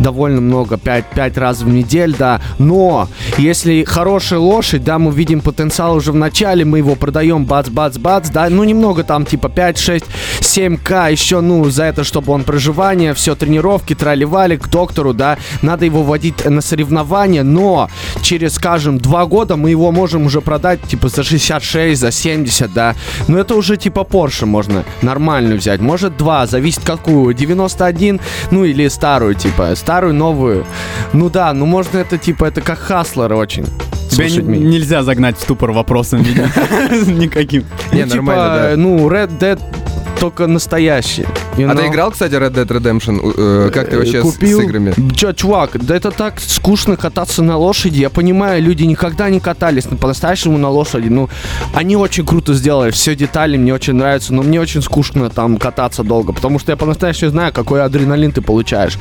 довольно 0.00 0.40
много, 0.40 0.76
5, 0.76 1.04
5 1.14 1.38
раз 1.38 1.60
в 1.60 1.68
неделю, 1.68 2.14
да. 2.18 2.40
Но 2.58 3.08
если 3.38 3.84
хорошая 3.84 4.40
лошадь, 4.40 4.84
да, 4.84 4.98
мы 4.98 5.12
видим 5.12 5.40
потенциал 5.40 5.96
уже 5.96 6.12
в 6.12 6.16
начале, 6.16 6.64
мы 6.64 6.78
его 6.78 6.96
продаем, 6.96 7.44
бац-бац-бац, 7.46 8.28
да, 8.28 8.48
ну 8.50 8.64
немного 8.64 9.04
там, 9.04 9.24
типа 9.24 9.48
5, 9.48 9.78
6, 9.78 10.04
7к 10.40 11.10
еще, 11.10 11.40
ну, 11.40 11.64
за 11.70 11.84
это, 11.84 12.04
чтобы 12.04 12.32
он 12.32 12.44
проживание, 12.44 13.14
все 13.14 13.34
тренировки, 13.34 13.94
трали-вали 13.94 14.56
к 14.56 14.68
доктору, 14.68 15.14
да, 15.14 15.38
надо 15.62 15.84
его 15.84 16.02
водить 16.02 16.44
на 16.44 16.60
соревнования, 16.60 17.42
но 17.42 17.88
через, 18.22 18.54
скажем, 18.54 18.98
два 18.98 19.26
года 19.26 19.56
мы 19.56 19.70
его 19.70 19.92
можем 19.92 20.26
уже 20.26 20.40
продать, 20.40 20.82
типа, 20.82 21.08
за 21.08 21.22
66, 21.22 22.00
за 22.00 22.10
70, 22.10 22.72
да, 22.72 22.94
но 23.28 23.38
это 23.38 23.54
уже, 23.54 23.76
типа, 23.76 24.00
Porsche 24.00 24.44
можно 24.44 24.84
нормальную 25.02 25.58
взять, 25.58 25.80
может, 25.80 26.16
два, 26.16 26.46
зависит 26.46 26.84
какую, 26.84 27.34
91, 27.34 28.20
ну, 28.56 28.64
или 28.64 28.88
старую, 28.88 29.34
типа, 29.34 29.74
старую, 29.76 30.14
новую, 30.14 30.64
ну, 31.12 31.28
да, 31.28 31.52
ну, 31.52 31.66
можно 31.66 31.98
это, 31.98 32.16
типа, 32.16 32.46
это 32.46 32.62
как 32.62 32.78
хаслер 32.78 33.34
очень. 33.34 33.66
Тебя 34.08 34.30
нельзя 34.30 35.02
загнать 35.02 35.36
в 35.36 35.42
ступор 35.42 35.72
вопросом. 35.72 36.22
Никаким. 37.06 37.64
Не, 37.92 38.04
Ну, 38.04 38.14
нормально, 38.14 38.44
типа, 38.44 38.68
да. 38.70 38.76
Ну, 38.76 39.10
Red 39.10 39.38
Dead 39.38 39.60
только 40.20 40.46
настоящий. 40.46 41.26
You 41.56 41.70
А 41.70 41.74
ты 41.74 41.82
know? 41.82 41.88
играл, 41.88 42.10
кстати, 42.10 42.34
Red 42.34 42.52
Dead 42.52 42.66
Redemption? 42.66 43.20
Э, 43.36 43.70
Как 43.72 43.88
ты 43.90 43.96
вообще 43.98 44.20
с- 44.20 44.22
Купил. 44.22 44.60
с 44.60 44.64
играми? 44.64 44.94
Чё, 45.14 45.32
чувак, 45.32 45.84
да 45.84 45.96
это 45.96 46.10
так 46.10 46.40
скучно 46.40 46.96
кататься 46.96 47.42
на 47.42 47.56
лошади. 47.56 47.98
Я 48.00 48.10
понимаю, 48.10 48.62
люди 48.62 48.84
никогда 48.84 49.28
не 49.30 49.40
катались 49.40 49.90
на- 49.90 49.96
по-настоящему 49.96 50.58
на 50.58 50.68
лошади. 50.70 51.08
Ну, 51.08 51.28
они 51.74 51.96
очень 51.96 52.26
круто 52.26 52.54
сделали, 52.54 52.90
все 52.90 53.14
детали 53.14 53.56
мне 53.56 53.72
очень 53.74 53.94
нравятся, 53.94 54.34
но 54.34 54.42
мне 54.42 54.60
очень 54.60 54.82
скучно 54.82 55.30
там 55.30 55.56
кататься 55.56 56.02
долго, 56.02 56.32
потому 56.32 56.58
что 56.58 56.72
я 56.72 56.76
по-настоящему 56.76 57.30
знаю, 57.30 57.52
какой 57.52 57.82
адреналин 57.82 58.32
ты 58.32 58.42
получаешь. 58.42 58.98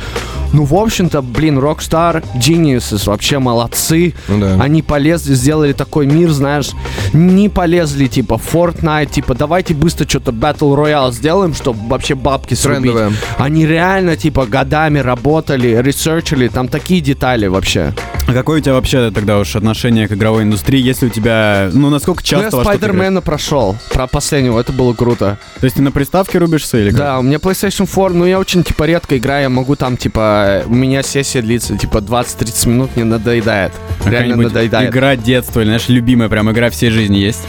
Ну, 0.54 0.64
в 0.64 0.74
общем-то, 0.76 1.22
блин, 1.22 1.60
Rockstar, 1.60 2.24
Geniuses 2.36 3.06
вообще 3.08 3.40
молодцы. 3.40 4.14
Ну 4.30 4.40
да. 4.40 4.64
Они 4.64 4.82
полезли, 4.82 5.34
сделали 5.34 5.74
такой 5.74 6.06
мир, 6.06 6.32
знаешь, 6.32 6.72
не 7.14 7.50
полезли, 7.50 8.08
типа, 8.08 8.40
Fortnite, 8.54 9.12
типа, 9.12 9.36
давайте 9.36 9.74
быстро 9.74 10.08
что-то 10.08 10.32
Battle 10.32 10.76
Royale 10.76 11.12
сделаем, 11.12 11.54
чтобы 11.54 11.80
вообще 11.90 12.16
бабки 12.46 12.54
срубить. 12.54 12.94
Они 13.38 13.66
реально, 13.66 14.16
типа, 14.16 14.46
годами 14.46 15.00
работали, 15.00 15.82
ресерчили, 15.82 16.48
там 16.48 16.68
такие 16.68 17.02
детали 17.02 17.48
вообще. 17.48 17.94
А 18.28 18.34
какое 18.34 18.58
у 18.60 18.62
тебя 18.62 18.74
вообще 18.74 19.12
тогда 19.12 19.38
уж 19.38 19.56
отношение 19.56 20.08
к 20.08 20.12
игровой 20.14 20.44
индустрии, 20.44 20.82
если 20.82 21.06
у 21.06 21.10
тебя, 21.10 21.70
ну, 21.72 21.92
насколько 21.92 22.24
Ну, 22.24 22.38
я 22.38 22.44
часто 22.44 22.58
ты 22.58 22.64
играешь? 22.64 22.78
Спайдермена 22.80 23.22
прошел, 23.22 23.76
про 23.94 24.08
последнего, 24.08 24.60
это 24.60 24.74
было 24.74 24.94
круто. 24.96 25.38
То 25.60 25.66
есть 25.66 25.76
ты 25.76 25.84
на 25.84 25.92
приставке 25.92 26.40
рубишься 26.40 26.80
или 26.80 26.90
как? 26.90 26.98
Да, 26.98 27.20
у 27.20 27.22
меня 27.22 27.38
PlayStation 27.38 27.86
4, 27.88 28.10
ну, 28.16 28.26
я 28.26 28.40
очень, 28.40 28.64
типа, 28.64 28.86
редко 28.86 29.16
играю, 29.18 29.44
я 29.44 29.50
могу 29.50 29.76
там, 29.76 29.96
типа, 29.96 30.64
у 30.66 30.74
меня 30.74 31.04
сессия 31.04 31.42
длится, 31.44 31.78
типа, 31.78 32.00
20-30 32.00 32.68
минут, 32.70 32.96
мне 32.96 33.06
надоедает. 33.06 33.74
А 34.04 34.10
Реально 34.10 34.38
надоедает. 34.38 34.90
Игра 34.90 35.16
детства 35.16 35.60
или, 35.60 35.68
знаешь, 35.68 35.88
любимая 35.88 36.28
прям 36.28 36.50
игра 36.52 36.72
всей 36.72 36.90
жизни 36.90 37.18
есть? 37.18 37.44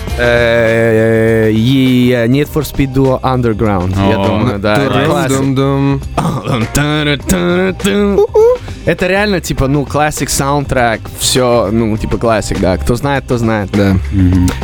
Need 2.26 2.48
for 2.52 2.62
Speed 2.62 2.92
Duo 2.92 3.18
Underground, 3.22 3.94
я 4.08 4.16
думаю, 4.16 4.58
да. 4.58 4.76
Это 8.87 9.07
реально, 9.09 9.40
типа, 9.40 9.66
ну, 9.66 9.85
классик 9.85 10.31
саундтрек, 10.31 11.01
все, 11.18 11.68
ну, 11.72 11.96
типа, 11.99 12.16
классик, 12.18 12.61
да. 12.61 12.77
Кто 12.79 12.94
знает, 12.94 13.27
то 13.27 13.37
знает. 13.37 13.70
Да. 13.72 13.96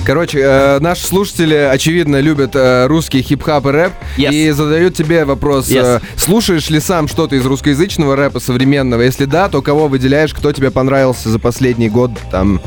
Короче, 0.07 0.39
э, 0.41 0.79
наши 0.81 1.05
слушатели, 1.05 1.55
очевидно, 1.55 2.21
любят 2.21 2.53
э, 2.55 2.87
русский 2.87 3.21
хип-хап 3.21 3.67
и 3.67 3.71
рэп. 3.71 3.93
Yes. 4.17 4.33
И 4.33 4.51
задают 4.53 4.95
тебе 4.95 5.25
вопрос, 5.25 5.69
Yes. 5.69 5.99
э, 5.99 6.01
слушаешь 6.17 6.71
ли 6.71 6.81
сам 6.81 7.09
что-то 7.09 7.35
из 7.37 7.45
русскоязычного 7.45 8.17
рэпа 8.17 8.39
современного? 8.41 9.03
Если 9.03 9.25
да, 9.25 9.49
то 9.49 9.61
кого 9.61 9.89
выделяешь, 9.89 10.33
кто 10.33 10.53
тебе 10.53 10.71
понравился 10.71 11.29
за 11.29 11.39
последний 11.39 11.89
год, 11.89 12.13
там, 12.31 12.61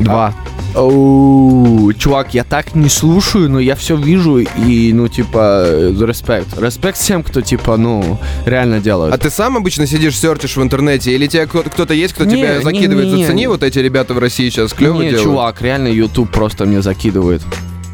два? 0.00 0.34
Оу, 0.78 1.92
чувак, 1.92 2.34
я 2.34 2.44
так 2.44 2.74
не 2.76 2.88
слушаю, 2.88 3.50
но 3.50 3.58
я 3.58 3.74
все 3.74 3.96
вижу 3.96 4.38
и, 4.38 4.92
ну, 4.92 5.08
типа, 5.08 5.64
э, 5.66 5.92
респект. 6.06 6.56
Респект 6.60 6.96
всем, 6.98 7.22
кто, 7.24 7.40
типа, 7.40 7.76
ну, 7.76 8.18
реально 8.46 8.78
делает. 8.78 9.12
А 9.12 9.18
ты 9.18 9.28
сам 9.28 9.56
обычно 9.56 9.86
сидишь, 9.88 10.16
серчишь 10.16 10.56
в 10.56 10.62
интернете? 10.62 11.12
Или 11.12 11.26
тебе 11.26 11.46
кто- 11.46 11.64
кто-то 11.64 11.94
есть, 11.94 12.14
кто 12.14 12.24
Не, 12.24 12.36
тебя 12.36 12.56
не, 12.58 12.62
закидывает? 12.62 13.06
не, 13.08 13.12
не. 13.14 13.22
Зацени, 13.24 13.46
вот 13.48 13.62
эти 13.64 13.80
ребята 13.80 14.14
в 14.14 14.18
России 14.18 14.48
сейчас 14.50 14.72
клево 14.72 15.02
Не, 15.02 15.10
делают. 15.10 15.24
чувак, 15.24 15.62
реально 15.62 15.88
YouTube 15.88 16.30
просто 16.30 16.64
мне 16.64 16.80
закидывает. 16.80 17.42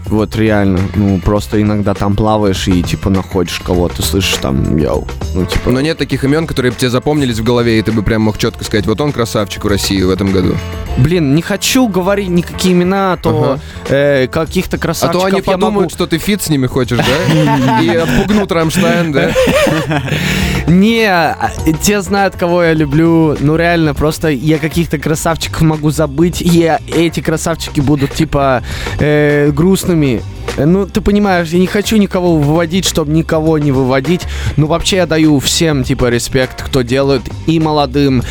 Вот 0.06 0.36
реально, 0.36 0.80
ну 0.94 1.18
просто 1.18 1.60
иногда 1.60 1.94
там 1.94 2.14
плаваешь 2.14 2.68
и 2.68 2.82
типа 2.82 3.10
находишь 3.10 3.60
кого-то, 3.60 4.02
слышишь 4.02 4.36
там, 4.36 4.76
йоу, 4.76 5.06
ну 5.34 5.46
типа. 5.46 5.70
Но 5.70 5.80
нет 5.80 5.98
таких 5.98 6.24
имен, 6.24 6.46
которые 6.46 6.72
бы 6.72 6.78
тебе 6.78 6.90
запомнились 6.90 7.38
в 7.38 7.44
голове, 7.44 7.78
и 7.78 7.82
ты 7.82 7.90
бы 7.90 8.02
прям 8.02 8.22
мог 8.22 8.38
четко 8.38 8.64
сказать, 8.64 8.86
вот 8.86 9.00
он 9.00 9.12
красавчик 9.12 9.64
в 9.64 9.68
России 9.68 10.02
в 10.02 10.10
этом 10.10 10.30
году. 10.32 10.54
Блин, 10.98 11.34
не 11.34 11.42
хочу 11.42 11.88
говорить 11.88 12.28
никакие 12.28 12.74
имена, 12.74 13.14
а 13.14 13.16
то 13.16 13.58
э, 13.88 14.28
каких-то 14.28 14.76
А 14.76 14.80
красавчиков 14.80 15.22
то 15.22 15.26
они 15.26 15.38
я 15.38 15.42
подумают, 15.42 15.74
могу- 15.74 15.90
что 15.90 16.06
ты 16.06 16.18
фит 16.18 16.40
с 16.42 16.48
ними 16.48 16.66
хочешь, 16.66 16.98
да? 16.98 17.80
И 17.82 17.88
отпугнут 17.96 18.52
Рамштайн, 18.52 19.10
да? 19.12 19.30
Не, 20.66 21.06
а, 21.06 21.50
те 21.82 22.00
знают, 22.00 22.36
кого 22.36 22.62
я 22.62 22.72
люблю. 22.72 23.36
Ну 23.40 23.56
реально, 23.56 23.94
просто 23.94 24.28
я 24.28 24.58
каких-то 24.58 24.98
красавчиков 24.98 25.60
могу 25.62 25.90
забыть, 25.90 26.40
и 26.40 26.72
эти 26.88 27.20
красавчики 27.20 27.80
будут 27.80 28.12
типа 28.14 28.62
э, 28.98 29.50
грустными. 29.94 30.22
Э, 30.56 30.64
Ну, 30.66 30.86
ты 30.86 31.00
понимаешь, 31.00 31.48
я 31.48 31.58
не 31.58 31.66
хочу 31.66 31.96
никого 31.96 32.36
выводить, 32.36 32.84
чтобы 32.84 33.10
никого 33.12 33.58
не 33.58 33.72
выводить. 33.72 34.22
Ну, 34.56 34.66
вообще, 34.66 34.96
я 34.96 35.06
даю 35.06 35.40
всем, 35.40 35.82
типа, 35.82 36.10
респект, 36.10 36.62
кто 36.62 36.82
делает 36.82 37.22
и 37.48 37.58
молодым, 37.58 38.22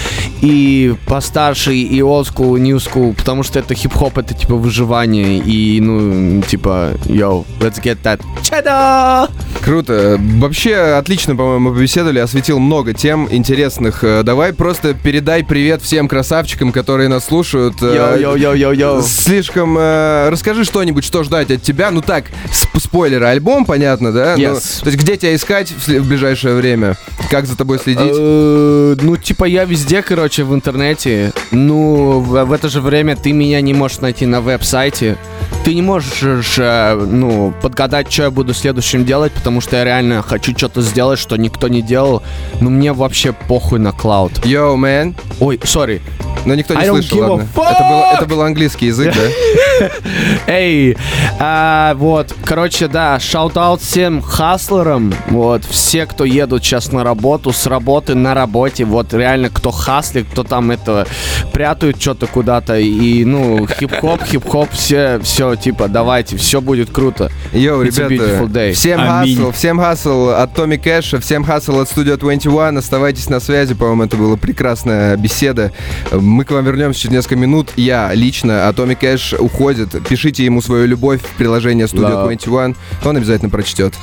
и 0.41 0.95
постарше, 1.05 1.73
и 1.75 1.99
old 1.99 2.27
school, 2.33 2.57
new 2.59 2.77
school, 2.77 3.13
потому 3.13 3.43
что 3.43 3.59
это 3.59 3.73
хип-хоп, 3.75 4.17
это, 4.17 4.33
типа, 4.33 4.55
выживание, 4.55 5.39
и, 5.39 5.81
ну, 5.81 6.41
типа, 6.43 6.91
yo, 7.05 7.45
let's 7.59 7.81
get 7.81 7.97
that 8.03 8.21
cheddar! 8.41 9.29
Круто. 9.61 10.17
Вообще, 10.39 10.75
отлично, 10.97 11.35
по-моему, 11.35 11.73
побеседовали, 11.73 12.19
осветил 12.19 12.59
много 12.59 12.93
тем 12.93 13.27
интересных. 13.31 14.03
Э, 14.03 14.23
Давай 14.23 14.53
просто 14.53 14.93
передай 14.93 15.43
привет 15.43 15.81
всем 15.81 16.07
красавчикам, 16.07 16.71
которые 16.71 17.09
нас 17.09 17.25
слушают. 17.25 17.75
Э, 17.81 18.17
Yo-yo-yo-yo-yo. 18.21 19.01
Слишком... 19.01 19.77
э, 19.77 20.29
расскажи 20.29 20.63
что-нибудь, 20.63 21.03
что 21.03 21.23
ждать 21.23 21.49
от 21.53 21.61
тебя. 21.63 21.91
Ну 21.91 22.01
так, 22.01 22.25
сп- 22.51 22.79
спойлеры, 22.79 23.25
альбом, 23.25 23.65
понятно, 23.65 24.11
да? 24.11 24.35
Ну, 24.37 24.43
Yes. 24.43 24.81
то 24.81 24.87
есть 24.89 24.97
где 25.01 25.17
тебя 25.17 25.35
искать 25.35 25.69
в, 25.71 25.87
в 25.87 26.07
ближайшее 26.07 26.55
время? 26.55 26.97
Как 27.29 27.45
за 27.45 27.57
тобой 27.57 27.79
следить? 27.79 28.11
Э, 28.17 28.95
Ну, 29.01 29.17
типа, 29.17 29.45
я 29.45 29.65
везде, 29.65 30.01
короче, 30.01 30.43
в 30.43 30.53
интернете. 30.53 31.33
Ну, 31.51 32.19
в, 32.19 32.43
в 32.45 32.51
это 32.51 32.69
же 32.69 32.81
время 32.81 33.15
ты 33.15 33.31
меня 33.31 33.61
не 33.61 33.73
можешь 33.73 33.99
найти 33.99 34.25
на 34.25 34.41
веб-сайте. 34.41 35.17
Ты 35.65 35.73
не 35.73 35.81
можешь, 35.81 36.55
э, 36.57 36.95
ну, 36.95 37.53
подгадать, 37.61 38.11
что 38.11 38.23
я 38.23 38.31
буду 38.31 38.53
следующим 38.53 39.05
делать, 39.05 39.31
потому 39.31 39.61
что 39.61 39.77
я 39.77 39.83
реально 39.85 40.21
хочу 40.21 40.55
что-то 40.57 40.81
сделать, 40.81 41.19
что 41.19 41.37
никто 41.37 41.67
не 41.69 41.81
делал. 41.81 42.21
Но 42.59 42.69
мне 42.69 42.91
вообще 42.93 43.33
похуй 43.33 43.79
на 43.79 43.91
clout. 43.91 44.45
Yo, 44.45 44.77
man. 44.77 45.15
Ой, 45.39 45.59
sorry. 45.63 46.01
Но 46.45 46.55
никто 46.55 46.73
не 46.73 46.81
I 46.81 46.87
слышал, 46.89 47.19
ладно. 47.19 47.47
Это, 47.55 47.83
был, 47.89 47.99
это 48.17 48.25
был 48.25 48.41
английский 48.41 48.87
язык, 48.87 49.13
да? 49.15 49.89
Эй, 50.47 50.97
а, 51.45 51.93
вот, 51.95 52.33
короче, 52.45 52.87
да, 52.87 53.19
shout-out 53.19 53.81
всем 53.81 54.21
хаслерам, 54.21 55.13
вот, 55.27 55.65
все, 55.65 56.05
кто 56.05 56.23
едут 56.23 56.63
сейчас 56.63 56.93
на 56.93 57.03
работу, 57.03 57.51
с 57.51 57.67
работы 57.67 58.15
на 58.15 58.33
работе, 58.33 58.85
вот, 58.85 59.13
реально, 59.13 59.49
кто 59.49 59.69
хаслит, 59.71 60.25
кто 60.31 60.43
там 60.43 60.71
это, 60.71 61.05
прятают 61.51 62.01
что-то 62.01 62.27
куда-то, 62.27 62.77
и, 62.79 63.25
ну, 63.25 63.67
хип-хоп, 63.67 64.23
хип-хоп, 64.25 64.69
все, 64.71 65.19
все, 65.21 65.57
типа, 65.57 65.89
давайте, 65.89 66.37
все 66.37 66.61
будет 66.61 66.91
круто. 66.91 67.29
Йоу, 67.51 67.81
ребята, 67.81 68.71
всем 68.73 69.01
хасл, 69.01 69.51
всем 69.51 69.79
хасл 69.79 70.29
от 70.29 70.53
Томми 70.53 70.77
Кэша, 70.77 71.19
всем 71.19 71.43
хасл 71.43 71.81
от 71.81 71.89
Studio 71.89 72.15
21. 72.15 72.77
Оставайтесь 72.77 73.27
на 73.29 73.41
связи, 73.41 73.73
по-моему, 73.73 74.03
это 74.03 74.15
была 74.15 74.37
прекрасная 74.37 75.17
беседа. 75.17 75.73
Мы 76.13 76.45
к 76.45 76.51
вам 76.51 76.63
вернемся 76.63 77.01
через 77.01 77.15
несколько 77.15 77.35
минут. 77.35 77.71
Я 77.75 78.13
лично, 78.13 78.69
а 78.69 78.73
Томми 78.73 78.93
Кэш 78.93 79.33
уходит. 79.33 79.89
Пишите 80.07 80.45
ему 80.45 80.61
свою 80.61 80.87
любовь 80.87 81.19
в 81.33 81.37
приложение 81.37 81.87
Studio 81.87 82.13
Love. 82.13 82.35
21. 82.37 82.75
Он 83.05 83.17
обязательно 83.17 83.49
прочтет. 83.49 83.95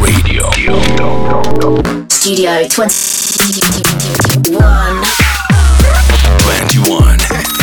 Radio. 0.00 0.50
Studio 2.08 2.68
21. 2.68 4.58
21. 6.38 7.59